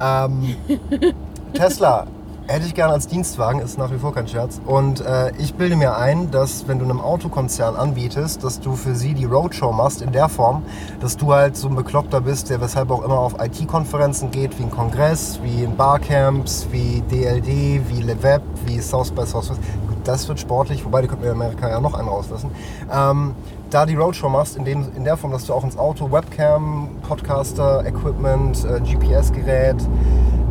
Ähm, 0.00 0.54
Tesla, 1.52 2.06
Hätte 2.50 2.66
ich 2.66 2.74
gerne 2.74 2.94
als 2.94 3.06
Dienstwagen, 3.06 3.60
ist 3.60 3.78
nach 3.78 3.92
wie 3.92 3.98
vor 3.98 4.12
kein 4.12 4.26
Scherz. 4.26 4.60
Und 4.66 5.06
äh, 5.06 5.30
ich 5.38 5.54
bilde 5.54 5.76
mir 5.76 5.96
ein, 5.96 6.32
dass 6.32 6.66
wenn 6.66 6.80
du 6.80 6.84
einem 6.84 7.00
Autokonzern 7.00 7.76
anbietest, 7.76 8.42
dass 8.42 8.58
du 8.58 8.74
für 8.74 8.96
sie 8.96 9.14
die 9.14 9.24
Roadshow 9.24 9.70
machst 9.70 10.02
in 10.02 10.10
der 10.10 10.28
Form, 10.28 10.64
dass 10.98 11.16
du 11.16 11.32
halt 11.32 11.56
so 11.56 11.68
ein 11.68 11.76
Bekloppter 11.76 12.20
bist, 12.20 12.50
der 12.50 12.60
weshalb 12.60 12.90
auch 12.90 13.04
immer 13.04 13.20
auf 13.20 13.36
IT-Konferenzen 13.40 14.32
geht, 14.32 14.58
wie 14.58 14.64
ein 14.64 14.70
Kongress, 14.72 15.38
wie 15.44 15.62
in 15.62 15.76
Barcamps, 15.76 16.66
wie 16.72 17.02
DLD, 17.02 17.88
wie 17.88 18.02
LeWeb, 18.02 18.42
wie 18.66 18.80
South 18.80 19.12
by 19.12 19.24
Southwest. 19.24 19.60
Das 20.02 20.26
wird 20.26 20.40
sportlich, 20.40 20.84
wobei 20.84 21.02
die 21.02 21.06
könnten 21.06 21.22
wir 21.22 21.30
in 21.30 21.36
Amerika 21.36 21.68
ja 21.68 21.80
noch 21.80 21.94
einen 21.94 22.08
rauslassen. 22.08 22.50
Ähm, 22.92 23.36
da 23.70 23.86
die 23.86 23.94
Roadshow 23.94 24.28
machst, 24.28 24.56
in, 24.56 24.64
dem, 24.64 24.88
in 24.96 25.04
der 25.04 25.16
Form, 25.16 25.30
dass 25.30 25.46
du 25.46 25.54
auch 25.54 25.62
ins 25.62 25.78
Auto 25.78 26.10
Webcam, 26.10 26.88
Podcaster, 27.06 27.86
Equipment, 27.86 28.64
äh, 28.64 28.80
GPS-Gerät, 28.80 29.76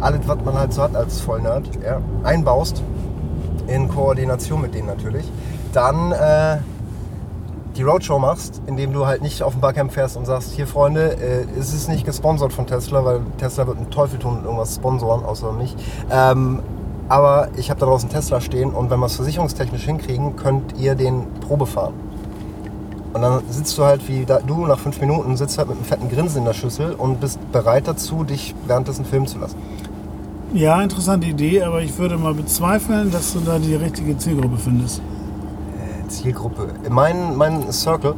alles, 0.02 0.22
was 0.28 0.38
man 0.44 0.58
halt 0.58 0.74
so 0.74 0.84
hat 0.84 0.96
als 0.96 1.22
Vollnerd, 1.22 1.70
ja, 1.84 2.02
einbaust, 2.24 2.84
in 3.68 3.88
Koordination 3.88 4.62
mit 4.62 4.74
denen 4.74 4.88
natürlich, 4.88 5.30
dann 5.74 6.12
äh, 6.12 6.58
die 7.76 7.84
Roadshow 7.84 8.20
machst, 8.20 8.62
indem 8.66 8.94
du 8.94 9.06
halt 9.06 9.22
nicht 9.22 9.44
auf 9.44 9.54
dem 9.54 9.62
Barcamp 9.62 9.94
fährst 9.94 10.18
und 10.18 10.26
sagst, 10.26 10.52
hier 10.52 10.68
Freunde, 10.68 11.14
äh, 11.18 11.46
es 11.58 11.74
ist 11.74 11.88
nicht 11.88 12.06
gesponsert 12.06 12.52
von 12.52 12.68
Tesla, 12.68 13.06
weil 13.06 13.22
Tesla 13.38 13.68
wird 13.68 13.78
einen 13.78 13.90
Teufel 13.90 14.20
tun 14.20 14.40
und 14.40 14.44
irgendwas 14.44 14.76
sponsoren, 14.76 15.24
außer 15.24 15.52
mich. 15.54 15.76
Ähm, 16.12 16.62
aber 17.08 17.50
ich 17.56 17.70
habe 17.70 17.80
da 17.80 17.86
draußen 17.88 18.10
Tesla 18.10 18.42
stehen 18.42 18.72
und 18.72 18.90
wenn 18.90 19.00
wir 19.00 19.08
es 19.08 19.16
versicherungstechnisch 19.16 19.84
hinkriegen, 19.84 20.36
könnt 20.36 20.78
ihr 20.78 20.96
den 20.96 21.26
Probe 21.40 21.66
fahren. 21.66 21.94
Und 23.14 23.24
dann 23.24 23.42
sitzt 23.50 23.76
du 23.78 23.84
halt 23.84 24.08
wie 24.08 24.26
da, 24.26 24.40
du 24.40 24.68
nach 24.68 24.78
fünf 24.78 25.02
Minuten, 25.02 25.36
sitzt 25.36 25.58
halt 25.58 25.70
mit 25.70 25.78
einem 25.78 25.86
fetten 25.86 26.10
Grinsen 26.10 26.40
in 26.40 26.46
der 26.46 26.54
Schüssel 26.54 26.94
und 26.94 27.20
bist 27.20 27.40
bereit 27.52 27.88
dazu, 27.88 28.24
dich 28.24 28.54
währenddessen 28.68 29.06
filmen 29.06 29.26
zu 29.26 29.40
lassen. 29.40 29.58
Ja, 30.54 30.82
interessante 30.82 31.28
Idee, 31.28 31.62
aber 31.62 31.82
ich 31.82 31.96
würde 31.98 32.18
mal 32.18 32.34
bezweifeln, 32.34 33.12
dass 33.12 33.34
du 33.34 33.40
da 33.40 33.60
die 33.60 33.76
richtige 33.76 34.18
Zielgruppe 34.18 34.58
findest. 34.58 35.02
Zielgruppe. 36.08 36.68
Mein, 36.90 37.36
mein 37.38 37.72
Circle 37.72 38.16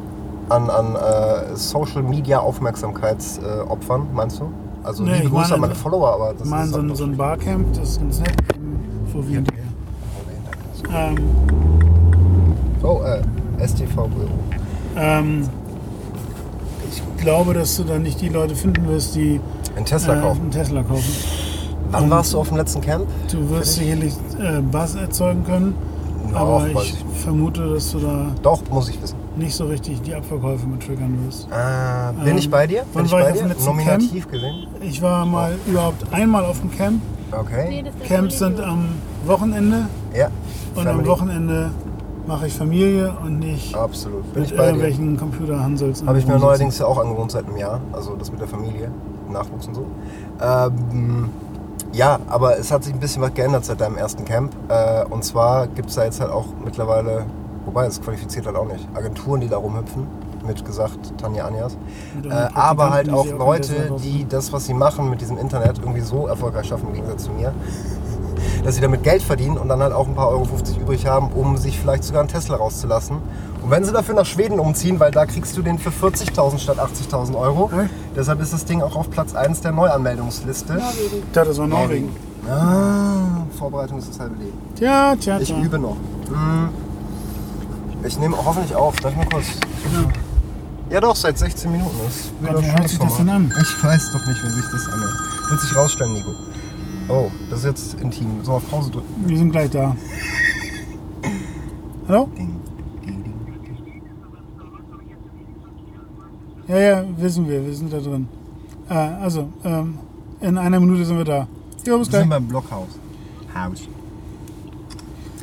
an, 0.48 0.70
an 0.70 0.96
äh, 0.96 1.56
Social 1.56 2.04
Media 2.04 2.40
Aufmerksamkeitsopfern, 2.40 4.02
äh, 4.02 4.16
meinst 4.16 4.40
du? 4.40 4.46
Also 4.84 5.04
Nee, 5.04 5.12
liebe 5.16 5.24
ich 5.26 5.30
Grüße 5.32 5.42
meine, 5.42 5.54
an 5.56 5.60
meine 5.62 5.76
Follower, 5.76 6.14
aber 6.14 6.34
das 6.34 6.44
Ich 6.44 6.50
meine, 6.50 6.64
ist 6.66 6.72
so 6.74 6.80
ein, 6.80 6.88
halt 6.88 6.98
so 6.98 7.04
ein 7.04 7.18
Barcamp, 7.18 7.74
das 7.74 7.90
ist 7.90 8.00
ganz 8.00 8.20
nett, 8.20 8.34
vorwiegend 9.12 9.52
her. 9.52 9.64
Ähm, 10.94 11.18
Oh, 12.84 13.02
äh, 13.04 13.22
STV 13.68 13.94
Büro. 14.08 14.28
ähm, 14.98 15.48
ich 16.90 17.02
glaube, 17.24 17.54
dass 17.54 17.78
du 17.78 17.84
da 17.84 18.00
nicht 18.00 18.20
die 18.22 18.30
Leute 18.30 18.56
finden 18.56 18.88
wirst, 18.88 19.14
die 19.16 19.40
Ein 19.76 19.86
Tesla 19.86 20.18
äh, 20.18 20.22
kaufen. 20.22 20.42
einen 20.42 20.52
Tesla 20.52 20.82
kaufen. 20.82 21.14
Wann 21.92 22.04
ähm, 22.06 22.10
warst 22.10 22.34
du 22.34 22.40
auf 22.40 22.48
dem 22.48 22.58
letzten 22.58 22.82
Camp? 22.82 23.06
Du 23.32 23.50
wirst 23.50 23.76
sicherlich 23.76 24.14
äh, 24.40 24.62
Buzz 24.62 24.96
erzeugen 24.96 25.44
können, 25.44 25.76
Ja, 26.32 26.38
aber 26.40 26.68
ich 26.68 26.94
ich. 26.94 27.22
vermute, 27.22 27.74
dass 27.74 27.92
du 27.92 28.00
da 28.00 28.28
Doch, 28.42 28.62
muss 28.70 28.90
ich 28.90 29.02
wissen. 29.02 29.18
nicht 29.36 29.54
so 29.56 29.66
richtig 29.66 30.02
die 30.02 30.14
Abverkäufe 30.16 30.66
mit 30.68 30.86
triggern 30.86 31.18
wirst. 31.26 31.48
Ah, 31.52 32.12
bin 32.14 32.32
Ähm, 32.32 32.38
ich 32.38 32.50
bei 32.50 32.68
dir? 32.68 32.84
wann 32.94 33.04
Bin 33.04 33.06
ich 33.06 33.12
war 33.12 33.20
ich 33.20 33.26
bei 33.26 33.32
auf 33.32 33.38
dem 33.38 33.44
dir? 33.48 33.54
letzten 33.54 33.66
Nominativ 33.70 34.32
gesehen? 34.32 34.68
Ich 34.82 35.02
war 35.02 35.26
mal 35.26 35.54
überhaupt 35.68 36.12
einmal 36.14 36.46
auf 36.46 36.60
dem 36.62 36.72
Camp. 36.72 37.02
Okay. 37.32 37.84
Camps 38.08 38.40
sind 38.40 38.60
am 38.60 38.86
Wochenende 39.26 39.86
Ja. 40.16 40.28
und 40.76 40.80
am 40.82 40.96
Family. 40.96 41.08
Wochenende 41.08 41.72
mache 42.28 42.48
ich 42.48 42.54
Familie 42.54 43.14
und 43.24 43.40
nicht 43.40 43.74
Absolut. 43.76 44.32
Bin 44.34 44.44
mit 44.44 44.52
ich 44.52 44.58
bei 44.58 44.64
dir. 44.64 44.68
irgendwelchen 44.70 45.18
Computerhansels. 45.18 46.04
Habe 46.06 46.20
ich 46.20 46.28
mir 46.28 46.38
neuerdings 46.38 46.78
ja 46.78 46.86
auch 46.86 47.00
angewohnt 47.00 47.32
seit 47.32 47.48
einem 47.48 47.58
Jahr. 47.58 47.80
Also 47.94 48.16
das 48.16 48.32
mit 48.32 48.40
der 48.42 48.48
Familie, 48.48 48.92
Nachwuchs 49.32 49.68
und 49.68 49.76
so. 49.76 49.86
Ähm, 50.42 51.30
ja, 51.94 52.20
aber 52.28 52.58
es 52.58 52.72
hat 52.72 52.84
sich 52.84 52.94
ein 52.94 53.00
bisschen 53.00 53.22
was 53.22 53.34
geändert 53.34 53.66
seit 53.66 53.82
deinem 53.82 53.98
ersten 53.98 54.26
Camp. 54.26 54.54
Äh, 54.70 55.06
und 55.06 55.24
zwar 55.24 55.68
gibt 55.68 55.90
es 55.90 55.96
da 55.96 56.06
jetzt 56.06 56.22
halt 56.22 56.32
auch 56.32 56.48
mittlerweile, 56.64 57.26
wobei 57.66 57.86
es 57.86 58.02
qualifiziert 58.02 58.46
halt 58.46 58.56
auch 58.56 58.66
nicht, 58.66 58.88
Agenturen, 58.94 59.42
die 59.42 59.50
da 59.50 59.58
rumhüpfen. 59.58 60.08
Mit 60.46 60.66
gesagt, 60.66 61.14
Tanja 61.20 61.46
Anjas. 61.46 61.78
Äh, 62.24 62.30
aber 62.32 62.90
halt 62.90 63.14
auch 63.14 63.28
Leute, 63.28 63.92
die 64.04 64.26
das, 64.28 64.52
was 64.52 64.66
sie 64.66 64.74
machen 64.74 65.08
mit 65.10 65.22
diesem 65.22 65.38
Internet, 65.38 65.78
irgendwie 65.78 66.02
so 66.02 66.26
erfolgreich 66.26 66.66
schaffen, 66.66 66.88
im 66.88 66.94
Gegensatz 66.94 67.26
zu 67.26 67.32
mir, 67.32 67.54
dass 68.64 68.76
sie 68.76 68.82
damit 68.82 69.04
Geld 69.04 69.22
verdienen 69.24 69.58
und 69.58 69.68
dann 69.70 69.82
halt 69.82 69.94
auch 69.94 70.08
ein 70.08 70.16
paar 70.16 70.30
Euro 70.30 70.46
50 70.46 70.78
übrig 70.78 71.06
haben, 71.08 71.28
um 71.34 71.58
sich 71.58 71.80
vielleicht 71.80 72.04
sogar 72.04 72.22
einen 72.22 72.30
Tesla 72.30 72.58
rauszulassen. 72.58 73.18
Und 73.64 73.70
wenn 73.70 73.84
sie 73.84 73.92
dafür 73.92 74.16
nach 74.16 74.26
Schweden 74.26 74.60
umziehen, 74.60 75.00
weil 75.00 75.12
da 75.12 75.26
kriegst 75.26 75.56
du 75.56 75.62
den 75.62 75.78
für 75.78 75.90
40.000 75.92 76.58
statt 76.60 76.78
80.000 76.80 77.36
Euro. 77.38 77.70
Echt? 77.80 77.92
Deshalb 78.16 78.42
ist 78.42 78.54
das 78.54 78.66
Ding 78.66 78.82
auch 78.82 78.96
auf 78.96 79.10
Platz 79.12 79.36
1 79.36 79.62
der 79.62 79.72
Neuanmeldungsliste. 79.72 80.74
Norwegen. 80.74 81.24
Ja, 81.34 81.46
das 81.46 81.58
war 81.58 81.68
Norwegen. 81.68 82.10
Ah, 82.50 83.46
Vorbereitung 83.58 84.00
ist 84.00 84.10
das 84.10 84.20
halbe 84.20 84.36
Leben. 84.38 84.58
Tja, 84.76 85.16
tja, 85.16 85.38
Ich 85.40 85.50
tja. 85.50 85.62
übe 85.62 85.78
noch. 85.78 85.96
Hm. 86.28 86.70
Ich 88.04 88.18
nehme 88.18 88.36
hoffentlich 88.36 88.76
auf. 88.76 88.96
Darf 88.96 89.12
ich 89.12 89.18
mal 89.18 89.28
kurz? 89.30 89.46
Ja 90.90 91.00
doch, 91.00 91.16
seit 91.16 91.38
16 91.38 91.72
Minuten. 91.72 91.96
Ist 92.08 92.32
Ja, 92.44 92.60
wie 92.60 92.66
ein 92.66 92.78
hört 92.78 92.90
sich 92.90 92.98
das 93.00 93.16
denn 93.18 93.30
an? 93.30 93.54
Ich 93.62 93.84
weiß 93.84 94.12
doch 94.12 94.26
nicht, 94.26 94.44
wie 94.44 94.50
sich 94.50 94.66
das 94.72 94.88
anhört. 94.92 95.14
Wird 95.50 95.62
sich 95.62 95.76
rausstellen, 95.76 96.14
Nico. 96.14 96.32
Oh, 97.10 97.30
ist 97.64 97.66
jetzt 97.94 98.02
intim. 98.02 98.28
Wir 98.44 98.54
auf 98.54 98.70
Pause 98.70 98.92
drücken? 98.92 99.24
Wir 99.28 99.38
sind 99.38 99.52
gleich 99.52 99.70
da. 99.70 99.96
Hallo? 102.08 102.28
Ja, 106.68 106.78
ja, 106.78 107.04
wissen 107.18 107.48
wir, 107.48 107.66
wir 107.66 107.74
sind 107.74 107.92
da 107.92 108.00
drin. 108.00 108.28
Äh, 108.90 108.94
also, 108.94 109.48
ähm, 109.64 109.98
in 110.40 110.58
einer 110.58 110.80
Minute 110.80 111.06
sind 111.06 111.18
wir 111.18 111.26
da. 111.26 111.48
Jo, 111.86 111.98
bis 111.98 112.08
Wir 112.08 112.12
gleich. 112.12 112.22
sind 112.22 112.30
beim 112.30 112.48
Blockhaus. 112.48 112.88
Haus. 113.54 113.82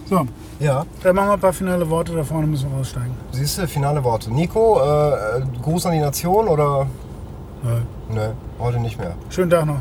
So, 0.08 0.26
Ja, 0.60 0.86
dann 1.02 1.14
machen 1.14 1.28
wir 1.28 1.32
ein 1.34 1.40
paar 1.40 1.52
finale 1.52 1.88
Worte, 1.90 2.14
da 2.14 2.24
vorne 2.24 2.46
müssen 2.46 2.70
wir 2.70 2.78
raussteigen. 2.78 3.10
siehst 3.32 3.58
du, 3.58 3.66
finale 3.68 4.02
Worte. 4.02 4.32
Nico, 4.32 4.80
äh, 4.80 5.38
äh, 5.38 5.42
Gruß 5.62 5.86
an 5.86 5.92
die 5.92 5.98
Nation 6.00 6.48
oder? 6.48 6.86
Ja. 7.64 8.14
Nö, 8.14 8.28
heute 8.58 8.80
nicht 8.80 8.98
mehr. 8.98 9.14
Schönen 9.28 9.50
Tag 9.50 9.66
noch. 9.66 9.80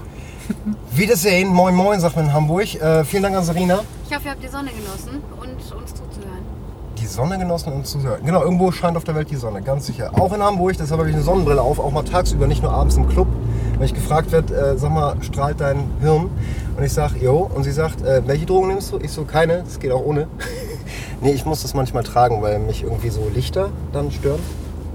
Wiedersehen, 0.91 1.49
moin 1.49 1.75
moin, 1.75 1.99
sagt 1.99 2.15
man 2.15 2.25
in 2.25 2.33
Hamburg. 2.33 2.75
Äh, 2.75 3.03
vielen 3.03 3.23
Dank 3.23 3.36
an 3.36 3.43
Sarina. 3.43 3.79
Ich 4.10 4.15
hoffe, 4.15 4.25
ihr 4.25 4.31
habt 4.31 4.43
die 4.43 4.47
Sonne 4.47 4.69
genossen 4.71 5.21
und 5.39 5.77
uns 5.77 5.93
zuzuhören. 5.93 6.57
Die 6.97 7.05
Sonne 7.05 7.38
genossen 7.38 7.73
und 7.73 7.86
zuhören. 7.86 8.25
Genau, 8.25 8.41
irgendwo 8.41 8.71
scheint 8.71 8.97
auf 8.97 9.03
der 9.03 9.15
Welt 9.15 9.29
die 9.29 9.36
Sonne, 9.36 9.62
ganz 9.62 9.86
sicher. 9.86 10.12
Auch 10.13 10.33
in 10.33 10.41
Hamburg, 10.41 10.75
deshalb 10.77 10.99
habe 10.99 11.10
ich 11.10 11.15
eine 11.15 11.23
Sonnenbrille 11.23 11.62
auf, 11.62 11.79
auch 11.79 11.91
mal 11.91 12.03
tagsüber, 12.03 12.47
nicht 12.47 12.63
nur 12.63 12.71
abends 12.71 12.95
im 12.95 13.07
Club. 13.07 13.27
Wenn 13.77 13.86
ich 13.86 13.93
gefragt 13.93 14.31
werde, 14.31 14.55
äh, 14.55 14.77
sag 14.77 14.91
mal, 14.91 15.15
strahlt 15.21 15.62
dein 15.62 15.91
Hirn? 16.01 16.29
Und 16.75 16.83
ich 16.83 16.93
sage, 16.93 17.19
jo. 17.19 17.49
Und 17.53 17.63
sie 17.63 17.71
sagt, 17.71 18.01
äh, 18.01 18.23
welche 18.25 18.45
Drogen 18.45 18.69
nimmst 18.69 18.91
du? 18.91 18.97
Ich 18.97 19.12
so, 19.12 19.23
keine, 19.23 19.63
das 19.63 19.79
geht 19.79 19.91
auch 19.91 20.03
ohne. 20.03 20.27
nee, 21.21 21.31
ich 21.31 21.45
muss 21.45 21.62
das 21.62 21.73
manchmal 21.73 22.03
tragen, 22.03 22.41
weil 22.41 22.60
mich 22.60 22.83
irgendwie 22.83 23.10
so 23.10 23.29
Lichter 23.33 23.69
dann 23.93 24.10
stören. 24.12 24.39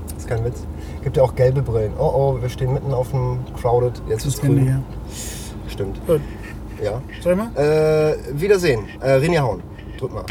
Das 0.09 0.25
ist 0.25 0.29
kein 0.29 0.45
Witz. 0.45 0.65
Gibt 1.03 1.17
ja 1.17 1.23
auch 1.23 1.35
gelbe 1.35 1.62
Brillen. 1.62 1.93
Oh 1.99 2.12
oh, 2.15 2.43
wir 2.43 2.49
stehen 2.49 2.73
mitten 2.73 2.93
auf 2.93 3.11
dem 3.11 3.38
Crowded. 3.61 4.03
Jetzt 4.09 4.25
ist 4.25 4.43
wir 4.43 4.51
grün. 4.51 4.62
hier. 4.62 4.83
Stimmt. 5.73 6.07
Gut. 6.07 6.21
Ja. 6.83 7.01
Soll 7.21 7.33
ich 7.33 7.39
mal? 7.39 7.51
Äh, 7.57 8.41
Wiedersehen. 8.41 8.87
Äh, 9.01 9.13
Rinja 9.13 9.43
hauen. 9.43 9.63
Drück 9.99 10.13
mal. 10.13 10.25